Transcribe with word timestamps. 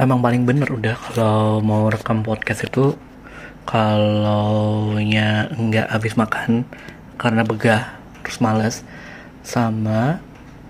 emang 0.00 0.24
paling 0.24 0.42
bener 0.48 0.68
udah 0.72 0.96
kalau 0.96 1.60
mau 1.60 1.88
rekam 1.92 2.24
podcast 2.24 2.64
itu 2.64 2.96
kalau 3.68 4.96
nya 4.98 5.52
nggak 5.52 5.92
habis 5.92 6.16
makan 6.18 6.64
karena 7.20 7.46
begah 7.46 8.02
terus 8.24 8.38
males 8.42 8.82
sama 9.42 10.22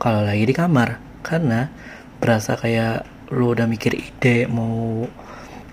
kalau 0.03 0.25
lagi 0.25 0.45
di 0.49 0.55
kamar. 0.57 0.99
Karena 1.23 1.71
berasa 2.19 2.59
kayak 2.59 3.07
lu 3.31 3.55
udah 3.55 3.65
mikir 3.71 3.95
ide 3.95 4.51
mau 4.51 5.07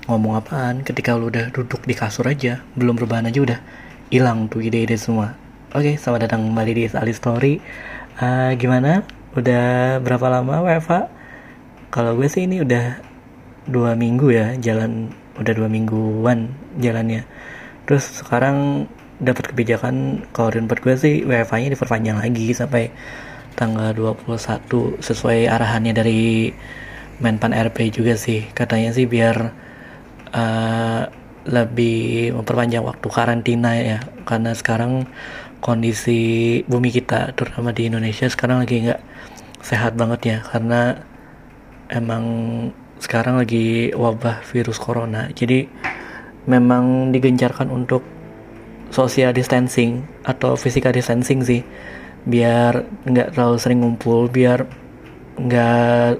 ngomong 0.05 0.33
apaan 0.39 0.85
ketika 0.85 1.17
lu 1.17 1.33
udah 1.33 1.51
duduk 1.51 1.83
di 1.83 1.93
kasur 1.93 2.25
aja 2.25 2.63
belum 2.73 2.95
perubahan 2.97 3.27
aja 3.29 3.39
udah 3.43 3.59
hilang 4.13 4.47
tuh 4.47 4.61
ide-ide 4.61 4.95
semua. 4.95 5.35
Oke 5.73 5.97
selamat 5.97 6.29
datang 6.29 6.49
kembali 6.49 6.71
di 6.73 6.83
Ali 6.93 7.13
Story. 7.13 7.61
Uh, 8.21 8.53
gimana? 8.57 9.01
Udah 9.33 9.97
berapa 10.01 10.25
lama 10.29 10.65
WFA 10.65 11.09
kalau 11.89 12.13
gue 12.17 12.29
sih 12.29 12.45
ini 12.45 12.61
udah 12.61 13.08
dua 13.69 13.93
minggu 13.93 14.27
ya 14.33 14.57
jalan 14.57 15.13
udah 15.37 15.53
dua 15.55 15.69
mingguan 15.71 16.51
jalannya. 16.81 17.23
Terus 17.85 18.21
sekarang 18.21 18.89
dapat 19.19 19.51
kebijakan 19.51 20.25
kalau 20.31 20.49
di 20.51 20.63
tempat 20.63 20.79
gue 20.79 20.95
sih 20.95 21.15
WFA 21.27 21.57
nya 21.59 21.69
diperpanjang 21.75 22.17
lagi 22.19 22.55
sampai 22.55 22.91
tanggal 23.59 23.91
21 23.91 25.03
sesuai 25.03 25.51
arahannya 25.51 25.93
dari 25.93 26.51
Menpan 27.19 27.51
RP 27.51 27.91
juga 27.91 28.15
sih. 28.15 28.47
Katanya 28.55 28.95
sih 28.95 29.03
biar 29.03 29.51
uh, 30.31 31.03
lebih 31.43 32.31
memperpanjang 32.35 32.83
waktu 32.83 33.07
karantina 33.11 33.75
ya 33.75 33.99
karena 34.23 34.55
sekarang 34.55 35.03
kondisi 35.59 36.61
bumi 36.63 36.93
kita 36.93 37.35
terutama 37.35 37.75
di 37.75 37.91
Indonesia 37.91 38.27
sekarang 38.31 38.63
lagi 38.63 38.87
nggak 38.87 39.01
sehat 39.59 39.99
banget 39.99 40.21
ya 40.23 40.37
karena 40.47 41.03
emang 41.91 42.23
sekarang 42.99 43.39
lagi 43.39 43.95
wabah 43.95 44.43
virus 44.43 44.77
corona. 44.77 45.31
Jadi 45.31 45.65
memang 46.45 47.15
digencarkan 47.15 47.71
untuk 47.71 48.03
social 48.91 49.31
distancing 49.31 50.03
atau 50.27 50.59
physical 50.59 50.91
distancing 50.91 51.39
sih. 51.41 51.63
Biar 52.27 52.83
nggak 53.07 53.33
terlalu 53.33 53.57
sering 53.57 53.79
ngumpul 53.81 54.27
biar 54.27 54.67
nggak 55.39 56.19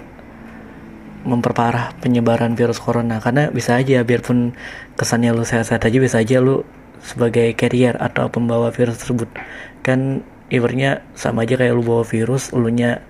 memperparah 1.27 1.99
penyebaran 1.99 2.55
virus 2.55 2.79
corona. 2.79 3.19
Karena 3.19 3.51
bisa 3.51 3.75
aja 3.75 4.01
biarpun 4.07 4.55
kesannya 4.95 5.35
lu 5.35 5.43
sehat-sehat 5.43 5.83
aja 5.83 5.97
bisa 5.99 6.23
aja 6.23 6.39
lu 6.39 6.63
sebagai 7.03 7.51
carrier 7.59 7.99
atau 7.99 8.31
pembawa 8.31 8.71
virus 8.71 9.03
tersebut. 9.03 9.27
Kan 9.83 10.23
ibaratnya 10.47 11.03
sama 11.13 11.43
aja 11.43 11.59
kayak 11.59 11.75
lu 11.75 11.83
bawa 11.83 12.07
virus 12.07 12.55
lu 12.55 12.71
nya 12.71 13.03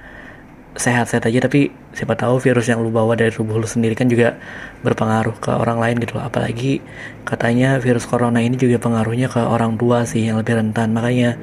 sehat-sehat 0.78 1.26
aja 1.26 1.50
tapi 1.50 1.74
siapa 1.98 2.14
tahu 2.14 2.38
virus 2.38 2.70
yang 2.70 2.80
lu 2.86 2.94
bawa 2.94 3.18
dari 3.18 3.34
tubuh 3.34 3.58
lu 3.58 3.66
sendiri 3.66 3.98
kan 3.98 4.06
juga 4.06 4.38
berpengaruh 4.86 5.36
ke 5.42 5.50
orang 5.50 5.82
lain 5.82 5.96
gitu 6.02 6.18
loh. 6.20 6.30
Apalagi 6.30 6.84
katanya 7.26 7.82
virus 7.82 8.06
corona 8.06 8.38
ini 8.40 8.56
juga 8.56 8.78
pengaruhnya 8.78 9.28
ke 9.32 9.42
orang 9.42 9.76
tua 9.82 10.06
sih 10.06 10.30
yang 10.30 10.38
lebih 10.38 10.62
rentan. 10.62 10.94
Makanya 10.94 11.36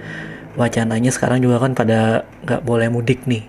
wacananya 0.55 1.11
sekarang 1.11 1.43
juga 1.43 1.59
kan 1.61 1.75
pada 1.75 2.25
nggak 2.47 2.63
boleh 2.63 2.87
mudik 2.89 3.27
nih 3.27 3.45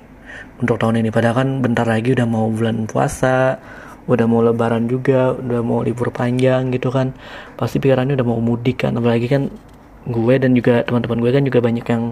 untuk 0.59 0.81
tahun 0.81 1.05
ini. 1.05 1.09
Padahal 1.13 1.45
kan 1.45 1.49
bentar 1.61 1.85
lagi 1.85 2.17
udah 2.17 2.27
mau 2.27 2.49
bulan 2.49 2.89
puasa 2.89 3.61
udah 4.07 4.23
mau 4.23 4.39
lebaran 4.39 4.87
juga 4.87 5.35
udah 5.35 5.59
mau 5.61 5.83
libur 5.83 6.09
panjang 6.09 6.71
gitu 6.73 6.89
kan. 6.89 7.13
Pasti 7.59 7.77
pikirannya 7.77 8.15
udah 8.17 8.27
mau 8.27 8.39
mudik 8.39 8.87
kan. 8.87 8.95
Apalagi 8.95 9.27
kan 9.29 9.51
gue 10.07 10.35
dan 10.39 10.55
juga 10.55 10.81
teman-teman 10.87 11.19
gue 11.19 11.31
kan 11.35 11.43
juga 11.43 11.59
banyak 11.59 11.85
yang 11.85 12.03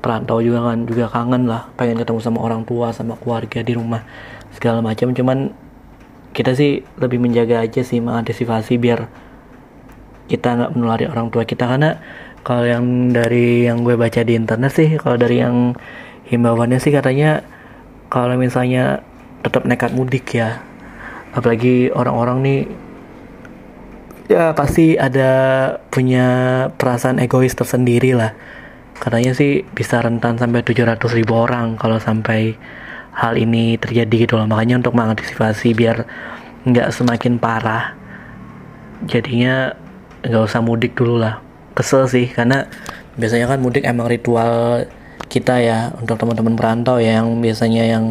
perantau 0.00 0.40
juga 0.40 0.72
kan 0.72 0.88
juga 0.88 1.06
kangen 1.12 1.46
lah. 1.46 1.68
Pengen 1.76 2.00
ketemu 2.00 2.20
sama 2.24 2.40
orang 2.40 2.64
tua 2.64 2.90
sama 2.90 3.14
keluarga 3.20 3.60
di 3.60 3.72
rumah 3.76 4.02
segala 4.56 4.80
macam. 4.80 5.12
Cuman 5.12 5.52
kita 6.32 6.56
sih 6.56 6.80
lebih 6.98 7.20
menjaga 7.20 7.62
aja 7.62 7.84
sih 7.84 8.00
mengantisipasi 8.00 8.80
biar 8.80 9.06
kita 10.26 10.48
nggak 10.56 10.72
menulari 10.74 11.04
orang 11.06 11.28
tua 11.28 11.44
kita. 11.44 11.68
Karena 11.68 12.00
kalau 12.40 12.64
yang 12.64 13.12
dari 13.12 13.68
yang 13.68 13.84
gue 13.84 13.94
baca 14.00 14.24
di 14.24 14.32
internet 14.32 14.72
sih 14.72 14.88
kalau 14.96 15.20
dari 15.20 15.44
yang 15.44 15.76
himbauannya 16.32 16.80
sih 16.80 16.90
katanya 16.90 17.44
kalau 18.08 18.34
misalnya 18.40 19.04
tetap 19.44 19.68
nekat 19.68 19.92
mudik 19.92 20.26
ya. 20.32 20.64
Apalagi 21.30 21.94
orang-orang 21.94 22.38
nih 22.42 22.60
ya 24.30 24.54
pasti 24.54 24.94
ada 24.94 25.30
punya 25.90 26.26
perasaan 26.78 27.18
egois 27.18 27.50
tersendiri 27.50 28.14
lah 28.14 28.30
katanya 29.00 29.32
sih 29.32 29.64
bisa 29.72 30.04
rentan 30.04 30.36
sampai 30.36 30.60
700 30.60 31.00
ribu 31.16 31.32
orang 31.40 31.80
kalau 31.80 31.96
sampai 31.96 32.54
hal 33.16 33.34
ini 33.40 33.80
terjadi 33.80 34.28
gitu 34.28 34.36
loh. 34.36 34.46
Makanya 34.46 34.84
untuk 34.84 34.94
mengantisipasi 34.94 35.72
biar 35.72 36.04
nggak 36.68 36.92
semakin 36.92 37.40
parah 37.40 37.96
jadinya 39.08 39.72
nggak 40.20 40.44
usah 40.44 40.60
mudik 40.60 40.92
dulu 40.92 41.16
lah. 41.16 41.40
Kesel 41.72 42.04
sih 42.06 42.28
karena 42.28 42.68
biasanya 43.16 43.48
kan 43.48 43.58
mudik 43.64 43.88
emang 43.88 44.06
ritual 44.06 44.84
kita 45.30 45.62
ya 45.62 45.94
untuk 45.96 46.20
teman-teman 46.20 46.58
perantau 46.58 47.00
ya 47.00 47.22
yang 47.22 47.40
biasanya 47.40 47.84
yang 47.86 48.04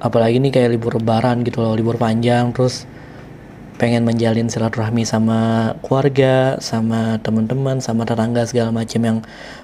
apalagi 0.00 0.40
nih 0.40 0.52
kayak 0.52 0.70
libur 0.76 0.96
lebaran 0.96 1.44
gitu 1.44 1.60
loh 1.64 1.72
libur 1.76 1.96
panjang 1.96 2.52
terus 2.52 2.88
pengen 3.80 4.04
menjalin 4.04 4.52
silaturahmi 4.52 5.08
sama 5.08 5.72
keluarga, 5.80 6.60
sama 6.60 7.16
teman-teman, 7.24 7.80
sama 7.80 8.04
tetangga 8.04 8.44
segala 8.44 8.68
macam 8.68 9.00
yang 9.00 9.18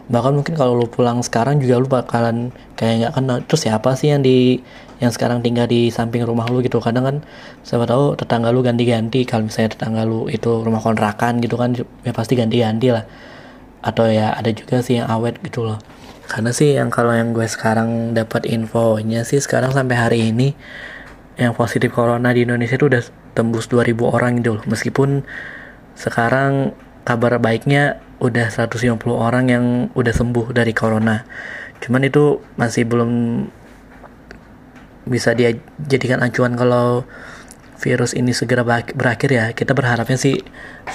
bahkan 0.09 0.33
mungkin 0.33 0.57
kalau 0.57 0.73
lu 0.73 0.89
pulang 0.89 1.21
sekarang 1.21 1.61
juga 1.61 1.77
lu 1.77 1.85
bakalan 1.85 2.49
kayak 2.81 3.05
nggak 3.05 3.13
kenal. 3.13 3.37
Terus 3.45 3.69
siapa 3.69 3.93
sih 3.93 4.17
yang 4.17 4.25
di 4.25 4.65
yang 5.05 5.13
sekarang 5.13 5.45
tinggal 5.45 5.69
di 5.69 5.93
samping 5.93 6.25
rumah 6.25 6.49
lu 6.49 6.65
gitu? 6.65 6.81
Kadang 6.81 7.05
kan 7.05 7.17
siapa 7.61 7.85
tahu 7.85 8.17
tetangga 8.17 8.49
lu 8.57 8.65
ganti-ganti. 8.65 9.29
Kalau 9.29 9.45
misalnya 9.45 9.77
tetangga 9.77 10.09
lu 10.09 10.33
itu 10.33 10.65
rumah 10.65 10.81
kontrakan 10.81 11.45
gitu 11.45 11.61
kan 11.61 11.77
ya 11.77 12.13
pasti 12.17 12.41
ganti-ganti 12.41 12.97
lah. 12.97 13.05
Atau 13.85 14.09
ya 14.09 14.33
ada 14.33 14.49
juga 14.49 14.81
sih 14.81 14.97
yang 14.97 15.13
awet 15.13 15.45
gitu 15.45 15.69
loh. 15.69 15.77
Karena 16.25 16.57
sih 16.57 16.73
yang 16.73 16.89
kalau 16.89 17.13
yang 17.13 17.37
gue 17.37 17.45
sekarang 17.45 18.17
dapat 18.17 18.49
infonya 18.49 19.29
sih 19.29 19.45
sekarang 19.45 19.77
sampai 19.77 19.97
hari 20.01 20.19
ini 20.33 20.57
yang 21.37 21.53
positif 21.53 21.93
corona 21.93 22.33
di 22.33 22.49
Indonesia 22.49 22.81
itu 22.81 22.89
udah 22.89 23.26
tembus 23.37 23.69
2000 23.69 23.93
orang 24.09 24.41
gitu 24.41 24.57
loh. 24.57 24.65
Meskipun 24.65 25.29
sekarang 25.93 26.73
kabar 27.05 27.37
baiknya 27.39 28.01
udah 28.19 28.49
150 28.49 28.97
orang 29.13 29.45
yang 29.53 29.65
udah 29.93 30.15
sembuh 30.17 30.57
dari 30.57 30.73
corona. 30.73 31.23
Cuman 31.85 32.09
itu 32.09 32.41
masih 32.57 32.89
belum 32.89 33.45
bisa 35.07 35.37
dia 35.39 35.55
jadikan 35.87 36.19
acuan 36.25 36.59
kalau 36.59 37.07
virus 37.79 38.17
ini 38.17 38.33
segera 38.33 38.65
berakhir 38.67 39.31
ya. 39.31 39.47
Kita 39.53 39.77
berharapnya 39.77 40.17
sih 40.17 40.41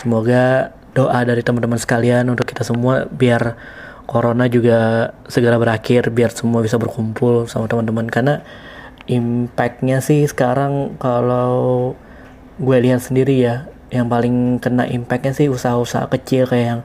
semoga 0.01 0.73
doa 0.91 1.23
dari 1.23 1.45
teman-teman 1.45 1.79
sekalian 1.79 2.27
untuk 2.27 2.49
kita 2.49 2.65
semua 2.67 3.07
biar 3.07 3.55
corona 4.09 4.51
juga 4.51 5.13
segera 5.31 5.55
berakhir 5.55 6.11
biar 6.11 6.35
semua 6.35 6.59
bisa 6.59 6.75
berkumpul 6.75 7.47
sama 7.47 7.69
teman-teman. 7.69 8.09
Karena 8.09 8.43
impactnya 9.07 10.03
sih 10.03 10.27
sekarang 10.27 10.99
kalau 10.99 11.93
gue 12.61 12.77
lihat 12.77 13.01
sendiri 13.01 13.41
ya 13.41 13.65
yang 13.89 14.07
paling 14.07 14.61
kena 14.61 14.87
impactnya 14.87 15.33
sih 15.33 15.49
usaha-usaha 15.49 16.07
kecil 16.13 16.47
kayak 16.47 16.65
yang 16.77 16.81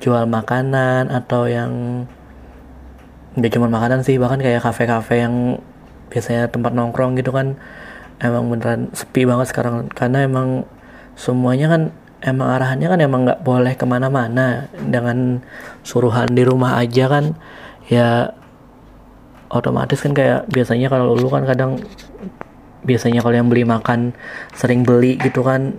jual 0.00 0.24
makanan 0.24 1.12
atau 1.12 1.44
yang 1.50 2.06
nggak 3.36 3.52
cuma 3.52 3.68
makanan 3.68 4.00
sih 4.06 4.16
bahkan 4.16 4.40
kayak 4.40 4.64
kafe-kafe 4.64 5.26
yang 5.26 5.60
biasanya 6.08 6.48
tempat 6.48 6.72
nongkrong 6.72 7.16
gitu 7.20 7.32
kan 7.32 7.56
emang 8.22 8.48
beneran 8.48 8.88
sepi 8.94 9.26
banget 9.26 9.50
sekarang. 9.50 9.90
Karena 9.90 10.24
emang 10.24 10.64
semuanya 11.18 11.66
kan 11.68 11.82
emang 12.22 12.48
arahannya 12.54 12.88
kan 12.88 13.00
emang 13.02 13.20
nggak 13.26 13.42
boleh 13.42 13.74
ke 13.74 13.84
mana-mana. 13.84 14.70
Dengan 14.78 15.42
suruhan 15.82 16.30
di 16.30 16.46
rumah 16.46 16.78
aja 16.78 17.10
kan 17.10 17.34
ya 17.90 18.30
otomatis 19.50 20.00
kan 20.00 20.14
kayak 20.14 20.48
biasanya 20.48 20.88
kalau 20.88 21.12
lu 21.18 21.28
kan 21.28 21.44
kadang 21.44 21.82
biasanya 22.82 23.22
kalau 23.22 23.36
yang 23.38 23.48
beli 23.48 23.62
makan 23.62 24.14
sering 24.54 24.82
beli 24.82 25.18
gitu 25.18 25.46
kan 25.46 25.74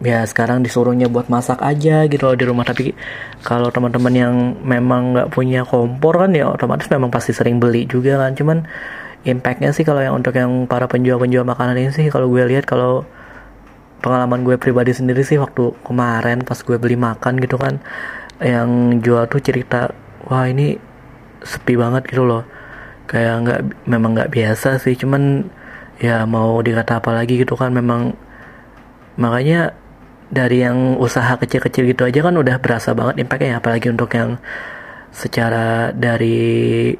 ya 0.00 0.24
sekarang 0.24 0.64
disuruhnya 0.64 1.12
buat 1.12 1.28
masak 1.28 1.60
aja 1.60 2.08
gitu 2.08 2.32
loh 2.32 2.36
di 2.36 2.44
rumah. 2.48 2.64
Tapi 2.64 2.96
kalau 3.44 3.68
teman-teman 3.68 4.14
yang 4.16 4.34
memang 4.64 5.16
nggak 5.16 5.28
punya 5.32 5.64
kompor 5.68 6.24
kan 6.24 6.32
ya 6.32 6.48
otomatis 6.48 6.88
memang 6.88 7.12
pasti 7.12 7.36
sering 7.36 7.60
beli 7.60 7.84
juga 7.84 8.16
kan. 8.16 8.32
Cuman 8.32 8.64
impactnya 9.28 9.76
sih 9.76 9.84
kalau 9.84 10.00
yang 10.00 10.16
untuk 10.16 10.32
yang 10.36 10.64
para 10.64 10.88
penjual-penjual 10.88 11.44
makanan 11.44 11.76
ini 11.76 11.92
sih 11.92 12.08
kalau 12.08 12.32
gue 12.32 12.40
lihat 12.48 12.64
kalau 12.64 13.04
pengalaman 14.00 14.40
gue 14.48 14.56
pribadi 14.56 14.96
sendiri 14.96 15.20
sih 15.20 15.36
waktu 15.36 15.76
kemarin 15.84 16.40
pas 16.40 16.56
gue 16.56 16.80
beli 16.80 16.96
makan 16.96 17.36
gitu 17.36 17.60
kan 17.60 17.84
yang 18.40 18.96
jual 19.04 19.28
tuh 19.28 19.44
cerita 19.44 19.92
wah 20.24 20.48
ini 20.48 20.80
sepi 21.44 21.76
banget 21.76 22.08
gitu 22.08 22.24
loh. 22.24 22.44
Kayak 23.04 23.34
nggak 23.44 23.60
memang 23.84 24.16
nggak 24.16 24.32
biasa 24.32 24.80
sih. 24.80 24.96
Cuman 24.96 25.44
ya 26.00 26.24
mau 26.24 26.64
dikata 26.64 26.98
apa 27.04 27.12
lagi 27.12 27.44
gitu 27.44 27.54
kan 27.54 27.70
memang 27.76 28.16
makanya 29.20 29.76
dari 30.32 30.64
yang 30.64 30.96
usaha 30.96 31.36
kecil-kecil 31.36 31.90
gitu 31.92 32.02
aja 32.08 32.20
kan 32.24 32.34
udah 32.38 32.56
berasa 32.62 32.96
banget 32.96 33.20
impactnya 33.26 33.60
apalagi 33.60 33.92
untuk 33.92 34.08
yang 34.16 34.40
secara 35.10 35.90
dari 35.90 36.94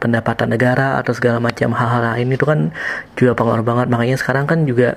pendapatan 0.00 0.48
negara 0.48 0.96
atau 0.96 1.12
segala 1.12 1.38
macam 1.38 1.76
hal-hal 1.76 2.16
lain 2.16 2.32
itu 2.32 2.44
kan 2.48 2.72
juga 3.14 3.36
pengaruh 3.36 3.62
banget. 3.62 3.86
Makanya 3.92 4.16
sekarang 4.16 4.48
kan 4.48 4.64
juga 4.64 4.96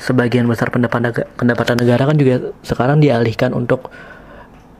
sebagian 0.00 0.48
besar 0.48 0.72
pendapatan 0.72 1.12
pendapatan 1.36 1.76
negara 1.76 2.08
kan 2.08 2.16
juga 2.16 2.54
sekarang 2.64 3.02
dialihkan 3.02 3.52
untuk 3.52 3.92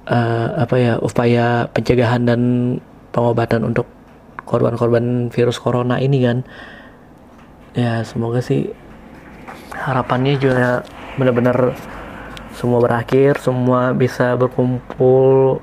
uh, 0.09 0.49
apa 0.57 0.75
ya 0.79 0.93
upaya 1.03 1.69
pencegahan 1.75 2.25
dan 2.25 2.41
pengobatan 3.13 3.67
untuk 3.67 3.85
korban-korban 4.49 5.29
virus 5.29 5.61
corona 5.61 6.01
ini 6.01 6.25
kan 6.25 6.47
ya 7.77 8.05
semoga 8.05 8.41
sih 8.41 8.71
harapannya 9.75 10.41
juga 10.41 10.83
benar-benar 11.19 11.77
semua 12.59 12.83
berakhir 12.83 13.39
semua 13.39 13.95
bisa 13.95 14.35
berkumpul 14.35 15.63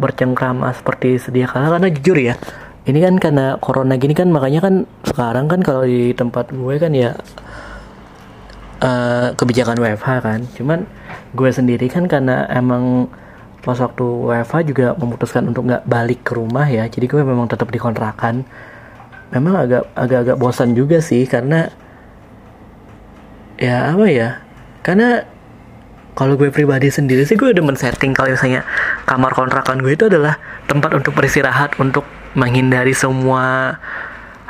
bercengkrama 0.00 0.72
seperti 0.72 1.20
sedia 1.20 1.44
kala. 1.44 1.76
Karena 1.76 1.88
jujur 1.92 2.16
ya 2.16 2.34
ini 2.88 2.98
kan 3.04 3.20
karena 3.20 3.60
corona 3.60 4.00
gini 4.00 4.16
kan 4.16 4.32
makanya 4.32 4.64
kan 4.64 4.74
sekarang 5.04 5.46
kan 5.52 5.60
kalau 5.60 5.84
di 5.84 6.16
tempat 6.16 6.48
gue 6.48 6.74
kan 6.80 6.92
ya 6.96 7.12
uh, 8.80 9.36
kebijakan 9.36 9.76
WFH 9.76 10.08
kan. 10.24 10.40
Cuman 10.56 10.88
gue 11.36 11.50
sendiri 11.52 11.86
kan 11.92 12.08
karena 12.08 12.48
emang 12.48 13.12
pas 13.60 13.76
waktu 13.76 14.02
WFH 14.02 14.56
juga 14.64 14.86
memutuskan 14.96 15.52
untuk 15.52 15.68
nggak 15.68 15.84
balik 15.84 16.24
ke 16.24 16.32
rumah 16.32 16.64
ya. 16.64 16.88
Jadi 16.88 17.04
gue 17.04 17.20
memang 17.20 17.44
tetap 17.44 17.68
dikontrakan 17.68 18.48
memang 19.30 19.54
agak 19.66 19.82
agak-agak 19.94 20.36
bosan 20.38 20.74
juga 20.74 20.98
sih 20.98 21.26
karena 21.26 21.70
ya 23.60 23.94
apa 23.94 24.06
ya 24.10 24.28
karena 24.82 25.24
kalau 26.18 26.34
gue 26.34 26.50
pribadi 26.50 26.90
sendiri 26.90 27.22
sih 27.22 27.38
gue 27.38 27.54
udah 27.54 27.62
men-setting 27.62 28.12
kalau 28.12 28.34
misalnya 28.34 28.66
kamar 29.06 29.30
kontrakan 29.32 29.78
gue 29.80 29.94
itu 29.94 30.10
adalah 30.10 30.36
tempat 30.66 30.90
untuk 30.98 31.14
beristirahat 31.14 31.78
untuk 31.78 32.02
menghindari 32.34 32.94
semua 32.94 33.78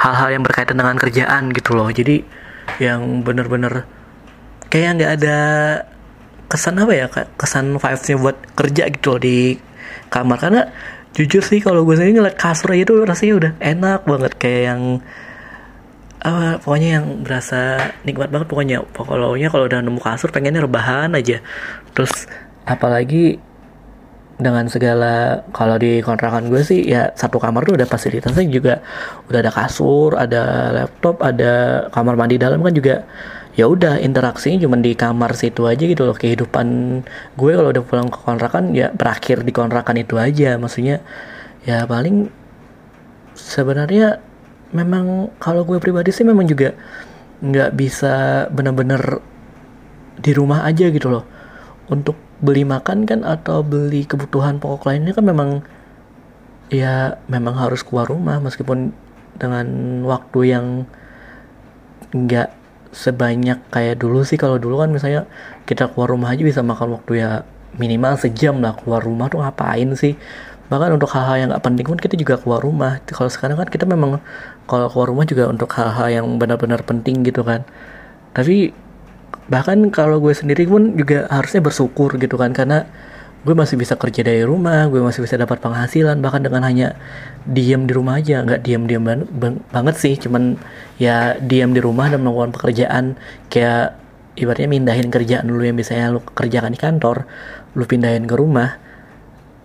hal-hal 0.01 0.41
yang 0.41 0.43
berkaitan 0.45 0.81
dengan 0.81 0.97
kerjaan 0.97 1.53
gitu 1.53 1.77
loh. 1.77 1.89
Jadi 1.93 2.25
yang 2.81 3.21
bener-bener 3.21 3.85
kayak 4.73 5.01
nggak 5.01 5.13
ada 5.21 5.39
kesan 6.51 6.81
apa 6.81 6.93
ya 6.93 7.07
kesan 7.37 7.77
vibesnya 7.79 8.17
buat 8.19 8.37
kerja 8.57 8.89
gitu 8.89 9.17
loh 9.17 9.21
di 9.21 9.61
kamar. 10.09 10.41
Karena 10.41 10.63
jujur 11.17 11.43
sih 11.43 11.59
kalau 11.59 11.83
gue 11.83 11.95
sendiri 11.99 12.23
ngeliat 12.23 12.39
kasur 12.39 12.71
aja 12.75 12.85
tuh 12.87 13.03
rasanya 13.03 13.35
udah 13.37 13.53
enak 13.59 14.01
banget. 14.07 14.33
Kayak 14.39 14.63
yang 14.75 14.83
apa 16.21 16.61
pokoknya 16.61 16.89
yang 17.01 17.07
berasa 17.25 17.91
nikmat 18.05 18.29
banget. 18.29 18.47
Pokoknya 18.49 18.77
pokoknya 18.85 19.49
kalau 19.49 19.65
udah 19.67 19.81
nemu 19.83 20.01
kasur 20.01 20.29
pengennya 20.31 20.65
rebahan 20.65 21.13
aja. 21.17 21.43
Terus 21.93 22.31
apalagi 22.69 23.41
dengan 24.41 24.65
segala 24.73 25.45
kalau 25.53 25.77
di 25.77 26.01
kontrakan 26.01 26.49
gue 26.49 26.65
sih 26.65 26.89
ya 26.89 27.13
satu 27.13 27.37
kamar 27.37 27.69
tuh 27.69 27.77
udah 27.77 27.85
fasilitasnya 27.85 28.49
juga 28.49 28.81
udah 29.29 29.39
ada 29.45 29.53
kasur 29.53 30.17
ada 30.17 30.73
laptop 30.73 31.21
ada 31.21 31.87
kamar 31.93 32.17
mandi 32.17 32.41
dalam 32.41 32.65
kan 32.65 32.73
juga 32.73 33.05
ya 33.61 33.69
udah 33.69 34.01
interaksinya 34.01 34.65
cuma 34.65 34.81
di 34.81 34.97
kamar 34.97 35.37
situ 35.37 35.69
aja 35.69 35.85
gitu 35.85 36.09
loh. 36.09 36.17
Kehidupan 36.17 36.67
gue 37.37 37.53
kalau 37.53 37.69
udah 37.69 37.85
pulang 37.85 38.09
ke 38.09 38.17
kontrakan 38.17 38.73
ya 38.73 38.89
berakhir 38.89 39.45
di 39.45 39.53
kontrakan 39.53 40.01
itu 40.01 40.17
aja. 40.17 40.57
Maksudnya 40.57 41.05
ya 41.69 41.85
paling 41.85 42.33
sebenarnya 43.37 44.25
memang 44.73 45.29
kalau 45.37 45.69
gue 45.69 45.77
pribadi 45.77 46.09
sih 46.09 46.25
memang 46.25 46.49
juga 46.49 46.73
nggak 47.45 47.71
bisa 47.77 48.47
bener-bener 48.49 49.21
di 50.17 50.33
rumah 50.33 50.65
aja 50.65 50.89
gitu 50.89 51.13
loh. 51.13 51.25
Untuk 51.93 52.17
beli 52.41 52.65
makan 52.65 53.05
kan 53.05 53.21
atau 53.29 53.61
beli 53.61 54.09
kebutuhan 54.09 54.57
pokok 54.57 54.89
lainnya 54.89 55.13
kan 55.13 55.29
memang 55.29 55.61
ya 56.73 57.21
memang 57.29 57.61
harus 57.61 57.85
keluar 57.85 58.09
rumah. 58.09 58.41
Meskipun 58.41 58.97
dengan 59.37 59.69
waktu 60.09 60.41
yang 60.49 60.67
nggak 62.17 62.60
sebanyak 62.91 63.59
kayak 63.71 63.99
dulu 64.03 64.23
sih. 64.27 64.37
Kalau 64.39 64.59
dulu 64.59 64.83
kan 64.83 64.91
misalnya 64.91 65.27
kita 65.67 65.91
keluar 65.91 66.11
rumah 66.11 66.35
aja 66.35 66.43
bisa 66.43 66.61
makan 66.63 66.99
waktu 66.99 67.13
ya 67.23 67.31
minimal 67.79 68.19
sejam 68.19 68.59
lah. 68.59 68.75
Keluar 68.79 69.03
rumah 69.03 69.31
tuh 69.31 69.43
ngapain 69.43 69.89
sih? 69.95 70.15
Bahkan 70.71 70.91
untuk 70.95 71.11
hal-hal 71.11 71.37
yang 71.47 71.49
nggak 71.51 71.65
penting 71.67 71.87
pun 71.87 71.99
kita 71.99 72.15
juga 72.15 72.39
keluar 72.39 72.63
rumah. 72.63 73.03
Kalau 73.07 73.31
sekarang 73.31 73.59
kan 73.59 73.69
kita 73.71 73.87
memang 73.87 74.23
kalau 74.71 74.87
keluar 74.87 75.09
rumah 75.11 75.27
juga 75.27 75.51
untuk 75.51 75.71
hal-hal 75.75 76.23
yang 76.23 76.27
benar-benar 76.39 76.83
penting 76.87 77.27
gitu 77.27 77.43
kan. 77.43 77.67
Tapi 78.35 78.71
bahkan 79.51 79.91
kalau 79.91 80.23
gue 80.23 80.31
sendiri 80.31 80.71
pun 80.71 80.95
juga 80.95 81.27
harusnya 81.27 81.59
bersyukur 81.59 82.15
gitu 82.23 82.39
kan. 82.39 82.55
Karena 82.55 82.87
gue 83.41 83.55
masih 83.57 83.81
bisa 83.81 83.97
kerja 83.97 84.21
dari 84.21 84.45
rumah 84.45 84.85
gue 84.93 85.01
masih 85.01 85.25
bisa 85.25 85.41
dapat 85.41 85.65
penghasilan 85.65 86.21
bahkan 86.21 86.45
dengan 86.45 86.61
hanya 86.61 86.93
diam 87.49 87.89
di 87.89 87.93
rumah 87.97 88.21
aja. 88.21 88.45
Nggak 88.45 88.61
diam 88.61 88.85
diam 88.85 89.03
ban 89.05 89.61
banget 89.73 89.97
sih 89.97 90.15
cuman 90.21 90.61
ya 91.01 91.41
diam 91.41 91.73
di 91.73 91.81
rumah 91.81 92.13
dan 92.13 92.21
melakukan 92.21 92.53
pekerjaan. 92.53 93.17
Kayak 93.49 93.97
ibaratnya 94.37 94.69
mindahin 94.69 95.09
kerjaan 95.09 95.49
dulu 95.49 95.63
yang 95.65 95.77
biasanya 95.77 96.13
lu 96.13 96.21
kerjakan 96.21 96.73
di 96.77 96.81
kantor 96.81 97.17
lu 97.73 97.85
pindahin 97.89 98.29
ke 98.29 98.35
rumah. 98.37 98.77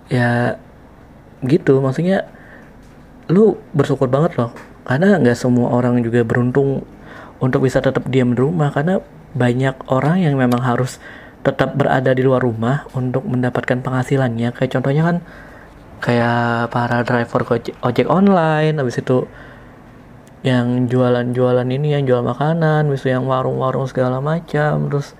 Ya 0.08 0.56
gitu 1.44 1.84
maksudnya 1.84 2.32
lu 3.28 3.60
bersyukur 3.76 4.08
banget 4.08 4.40
loh. 4.40 4.56
Karena 4.88 5.20
nggak 5.20 5.36
semua 5.36 5.74
orang 5.76 6.00
juga 6.00 6.24
beruntung 6.24 6.88
untuk 7.44 7.68
bisa 7.68 7.84
tetap 7.84 8.08
diam 8.08 8.32
di 8.32 8.40
rumah 8.40 8.72
karena 8.72 9.04
banyak 9.36 9.76
orang 9.92 10.24
yang 10.24 10.40
memang 10.40 10.64
harus 10.64 11.04
tetap 11.46 11.78
berada 11.78 12.10
di 12.18 12.26
luar 12.26 12.42
rumah 12.42 12.90
untuk 12.98 13.22
mendapatkan 13.30 13.86
penghasilannya. 13.86 14.50
Kayak 14.58 14.72
contohnya 14.82 15.04
kan 15.06 15.18
kayak 16.02 16.74
para 16.74 17.06
driver 17.06 17.62
ojek, 17.86 18.10
online 18.10 18.82
habis 18.82 18.98
itu 18.98 19.30
yang 20.42 20.90
jualan-jualan 20.90 21.66
ini 21.70 21.98
yang 21.98 22.04
jual 22.06 22.22
makanan 22.22 22.90
itu 22.90 23.14
yang 23.14 23.30
warung-warung 23.30 23.86
segala 23.86 24.18
macam. 24.18 24.90
Terus 24.90 25.14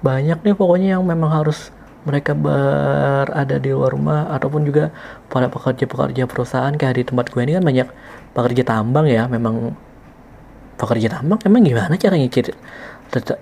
banyak 0.00 0.40
nih 0.40 0.56
pokoknya 0.56 0.96
yang 0.96 1.04
memang 1.04 1.28
harus 1.28 1.68
mereka 2.02 2.34
berada 2.34 3.62
di 3.62 3.70
luar 3.70 3.94
rumah 3.94 4.32
ataupun 4.32 4.66
juga 4.66 4.88
para 5.28 5.52
pekerja-pekerja 5.52 6.24
perusahaan. 6.24 6.72
Kayak 6.72 6.96
di 6.96 7.04
tempat 7.12 7.28
gue 7.28 7.44
ini 7.44 7.60
kan 7.60 7.64
banyak 7.64 7.88
pekerja 8.32 8.64
tambang 8.64 9.04
ya 9.04 9.28
memang 9.28 9.76
pekerja 10.80 11.20
tambang 11.20 11.38
emang 11.44 11.62
gimana 11.62 11.94
caranya 12.00 12.28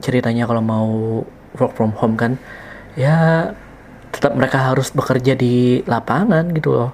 ceritanya 0.03 0.45
kalau 0.51 0.61
mau 0.61 0.91
work 1.58 1.75
from 1.75 1.94
home 1.97 2.14
kan 2.14 2.38
ya 2.94 3.50
tetap 4.11 4.35
mereka 4.35 4.75
harus 4.75 4.91
bekerja 4.91 5.38
di 5.38 5.81
lapangan 5.87 6.50
gitu 6.50 6.75
loh. 6.75 6.91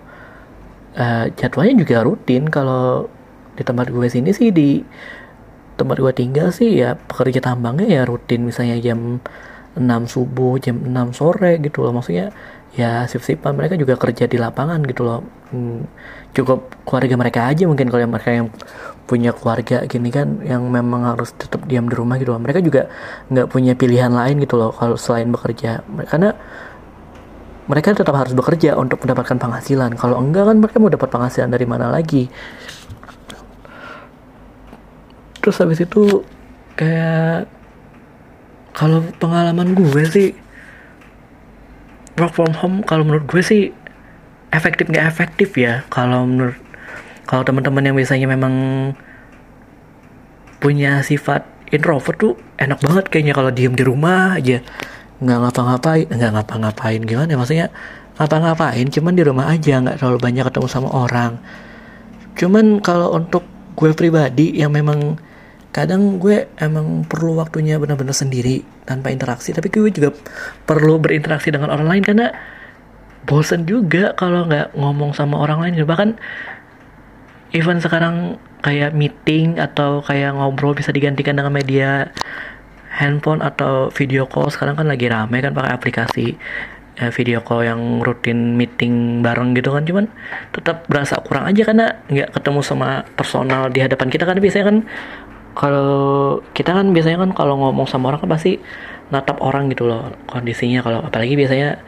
Uh, 0.96 1.28
jadwalnya 1.36 1.80
juga 1.80 2.04
rutin. 2.04 2.48
Kalau 2.48 3.08
di 3.56 3.64
tempat 3.64 3.88
gue 3.88 4.06
sini 4.08 4.30
sih 4.36 4.52
di 4.52 4.84
tempat 5.76 5.96
gue 6.00 6.12
tinggal 6.12 6.52
sih 6.52 6.80
ya 6.80 6.96
pekerja 6.96 7.40
tambangnya 7.40 7.88
ya 7.88 8.02
rutin. 8.04 8.44
Misalnya 8.44 8.76
jam 8.80 9.20
6 9.76 10.08
subuh 10.08 10.56
jam 10.58 10.80
6 10.80 11.12
sore 11.12 11.60
gitu 11.60 11.84
loh. 11.84 11.92
Maksudnya 11.92 12.32
ya 12.74 13.04
sip-sipan. 13.08 13.56
Mereka 13.56 13.76
juga 13.76 13.94
kerja 14.00 14.24
di 14.24 14.40
lapangan 14.40 14.80
gitu 14.88 15.04
loh. 15.04 15.20
Hmm, 15.52 15.86
cukup 16.34 16.72
keluarga 16.82 17.14
mereka 17.16 17.40
aja 17.48 17.64
mungkin 17.64 17.88
kalau 17.88 18.02
yang 18.02 18.12
mereka 18.12 18.30
yang 18.34 18.48
punya 19.06 19.30
keluarga 19.30 19.86
gini 19.86 20.10
kan 20.10 20.42
yang 20.42 20.66
memang 20.66 21.06
harus 21.14 21.30
tetap 21.38 21.62
diam 21.70 21.86
di 21.86 21.94
rumah 21.94 22.18
gitu 22.18 22.34
loh. 22.34 22.42
Mereka 22.42 22.60
juga 22.64 22.88
nggak 23.30 23.46
punya 23.52 23.72
pilihan 23.78 24.10
lain 24.10 24.42
gitu 24.42 24.58
loh 24.58 24.72
kalau 24.74 24.98
selain 24.98 25.30
bekerja. 25.30 25.84
Karena 26.08 26.34
mereka 27.66 27.94
tetap 27.94 28.14
harus 28.14 28.30
bekerja 28.34 28.78
untuk 28.78 29.02
mendapatkan 29.02 29.38
penghasilan. 29.42 29.98
Kalau 29.98 30.22
enggak 30.22 30.46
kan 30.46 30.56
mereka 30.62 30.76
mau 30.78 30.90
dapat 30.90 31.08
penghasilan 31.10 31.50
dari 31.50 31.66
mana 31.66 31.90
lagi? 31.90 32.30
Terus 35.42 35.56
habis 35.62 35.78
itu 35.82 36.26
kayak 36.78 37.55
kalau 38.76 39.00
pengalaman 39.16 39.72
gue 39.72 40.04
sih 40.04 40.36
work 42.20 42.36
from 42.36 42.52
home 42.52 42.84
kalau 42.84 43.08
menurut 43.08 43.24
gue 43.24 43.40
sih 43.40 43.72
efektif 44.52 44.92
nggak 44.92 45.06
efektif 45.08 45.56
ya. 45.56 45.84
Kalau 45.88 46.28
menurut 46.28 46.60
kalau 47.24 47.42
teman-teman 47.42 47.88
yang 47.88 47.96
biasanya 47.96 48.28
memang 48.28 48.54
punya 50.60 51.00
sifat 51.00 51.48
introvert 51.72 52.16
tuh 52.20 52.34
enak 52.60 52.78
banget 52.84 53.04
kayaknya 53.08 53.32
kalau 53.32 53.48
diem 53.48 53.72
di 53.72 53.84
rumah 53.84 54.36
aja. 54.36 54.60
Nggak 55.24 55.38
ngapa-ngapain 55.48 56.06
nggak 56.12 56.30
ngapa-ngapain 56.36 57.00
gimana 57.00 57.32
ya 57.32 57.38
maksudnya 57.40 57.68
ngapa-ngapain 58.20 58.86
cuman 58.92 59.12
di 59.16 59.22
rumah 59.24 59.48
aja 59.48 59.80
nggak 59.80 59.96
terlalu 60.04 60.18
banyak 60.20 60.44
ketemu 60.52 60.68
sama 60.68 60.88
orang. 60.92 61.40
Cuman 62.36 62.84
kalau 62.84 63.16
untuk 63.16 63.48
gue 63.76 63.92
pribadi 63.96 64.52
yang 64.56 64.72
memang 64.72 65.16
kadang 65.76 66.16
gue 66.16 66.48
emang 66.56 67.04
perlu 67.04 67.36
waktunya 67.36 67.76
benar-benar 67.76 68.16
sendiri 68.16 68.64
tanpa 68.88 69.12
interaksi. 69.12 69.52
Tapi 69.52 69.68
gue 69.68 69.92
juga 69.92 70.08
perlu 70.64 70.96
berinteraksi 70.96 71.52
dengan 71.52 71.68
orang 71.68 71.92
lain 71.92 72.04
karena 72.04 72.32
bosen 73.28 73.68
juga 73.68 74.16
kalau 74.16 74.48
nggak 74.48 74.72
ngomong 74.72 75.12
sama 75.12 75.36
orang 75.36 75.60
lain. 75.60 75.84
Bahkan 75.84 76.16
even 77.52 77.84
sekarang 77.84 78.40
kayak 78.64 78.96
meeting 78.96 79.60
atau 79.60 80.00
kayak 80.00 80.32
ngobrol 80.32 80.72
bisa 80.72 80.96
digantikan 80.96 81.36
dengan 81.36 81.52
media 81.52 82.08
handphone 82.96 83.44
atau 83.44 83.92
video 83.92 84.24
call. 84.24 84.48
Sekarang 84.48 84.80
kan 84.80 84.88
lagi 84.88 85.12
rame 85.12 85.44
kan 85.44 85.52
pakai 85.52 85.76
aplikasi 85.76 86.40
ya, 86.96 87.12
video 87.12 87.44
call 87.44 87.68
yang 87.68 88.00
rutin 88.00 88.56
meeting 88.56 89.20
bareng 89.20 89.52
gitu 89.52 89.76
kan. 89.76 89.84
Cuman 89.84 90.08
tetap 90.56 90.88
berasa 90.88 91.20
kurang 91.20 91.44
aja 91.44 91.68
karena 91.68 92.00
nggak 92.08 92.32
ketemu 92.32 92.60
sama 92.64 93.04
personal 93.12 93.68
di 93.68 93.84
hadapan 93.84 94.08
kita. 94.08 94.24
Kan 94.24 94.40
biasanya 94.40 94.66
kan 94.72 94.78
kalau 95.56 96.38
kita 96.52 96.76
kan 96.76 96.92
biasanya 96.92 97.24
kan 97.24 97.30
kalau 97.32 97.56
ngomong 97.56 97.88
sama 97.88 98.12
orang 98.12 98.20
kan 98.20 98.30
pasti 98.36 98.60
natap 99.08 99.40
orang 99.40 99.72
gitu 99.72 99.88
loh 99.88 100.12
kondisinya 100.28 100.84
kalau 100.84 101.00
apalagi 101.00 101.32
biasanya 101.32 101.80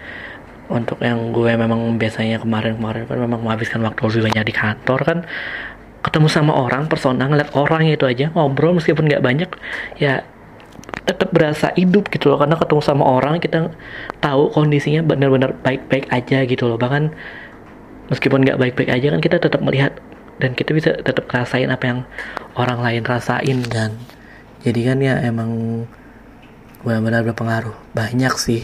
untuk 0.72 1.00
yang 1.04 1.32
gue 1.37 1.52
memang 1.52 2.00
biasanya 2.00 2.40
kemarin-kemarin 2.40 3.04
kan 3.04 3.18
memang 3.20 3.40
menghabiskan 3.44 3.84
waktu 3.84 4.00
lebih 4.08 4.22
banyak 4.32 4.44
di 4.48 4.54
kantor 4.56 5.00
kan 5.04 5.18
ketemu 6.00 6.28
sama 6.32 6.52
orang 6.56 6.88
personal 6.88 7.28
ngeliat 7.28 7.52
orang 7.52 7.84
itu 7.84 8.08
aja 8.08 8.32
ngobrol 8.32 8.72
meskipun 8.76 9.04
nggak 9.04 9.20
banyak 9.25 9.50
ya 10.00 10.25
tetap 11.08 11.32
berasa 11.32 11.72
hidup 11.72 12.12
gitu 12.12 12.28
loh. 12.32 12.38
Karena 12.40 12.56
ketemu 12.60 12.80
sama 12.84 13.04
orang 13.08 13.40
kita 13.40 13.72
tahu 14.20 14.52
kondisinya 14.52 15.00
benar-benar 15.00 15.56
baik-baik 15.64 16.08
aja 16.12 16.44
gitu 16.44 16.68
loh. 16.68 16.76
Bahkan 16.76 17.12
meskipun 18.12 18.44
nggak 18.44 18.60
baik-baik 18.60 18.90
aja 18.92 19.06
kan 19.16 19.20
kita 19.25 19.37
tetap 19.40 19.60
melihat 19.64 19.96
dan 20.38 20.54
kita 20.54 20.71
bisa 20.75 20.95
tetap 20.99 21.26
ngerasain 21.26 21.71
apa 21.71 21.85
yang 21.87 22.00
orang 22.54 22.78
lain 22.83 23.02
rasain. 23.07 23.59
Kan 23.66 23.99
jadi 24.62 24.80
kan 24.95 24.99
ya 25.02 25.14
emang 25.23 25.85
benar-benar 26.83 27.26
berpengaruh 27.26 27.75
banyak 27.95 28.35
sih 28.38 28.62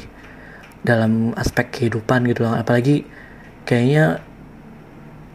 dalam 0.87 1.35
aspek 1.35 1.71
kehidupan 1.71 2.27
gitu 2.31 2.47
loh. 2.47 2.55
Apalagi 2.55 3.07
kayaknya 3.67 4.23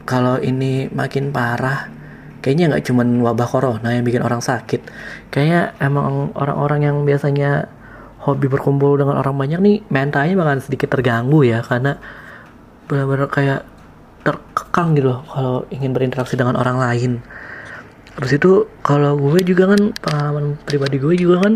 kalau 0.08 0.42
ini 0.42 0.90
makin 0.90 1.30
parah 1.30 1.92
kayaknya 2.40 2.74
nggak 2.76 2.86
cuman 2.88 3.08
wabah 3.20 3.48
corona 3.48 3.90
yang 3.92 4.08
bikin 4.08 4.24
orang 4.24 4.40
sakit. 4.40 4.82
Kayaknya 5.30 5.76
emang 5.84 6.32
orang-orang 6.34 6.88
yang 6.88 6.98
biasanya 7.04 7.68
hobi 8.24 8.48
berkumpul 8.52 9.00
dengan 9.00 9.20
orang 9.20 9.36
banyak 9.36 9.60
nih 9.60 9.78
mentalnya 9.92 10.36
bakalan 10.40 10.64
sedikit 10.64 10.92
terganggu 10.92 11.44
ya. 11.44 11.60
Karena 11.64 12.00
benar-benar 12.88 13.28
kayak 13.30 13.62
terkekang 14.30 14.94
gitu 14.94 15.18
loh 15.18 15.22
kalau 15.26 15.66
ingin 15.74 15.92
berinteraksi 15.98 16.38
dengan 16.38 16.54
orang 16.54 16.78
lain. 16.78 17.12
Terus 18.20 18.32
itu 18.36 18.52
kalau 18.86 19.16
gue 19.16 19.42
juga 19.42 19.74
kan 19.74 19.96
pengalaman 19.98 20.60
pribadi 20.68 21.02
gue 21.02 21.16
juga 21.18 21.48
kan 21.48 21.54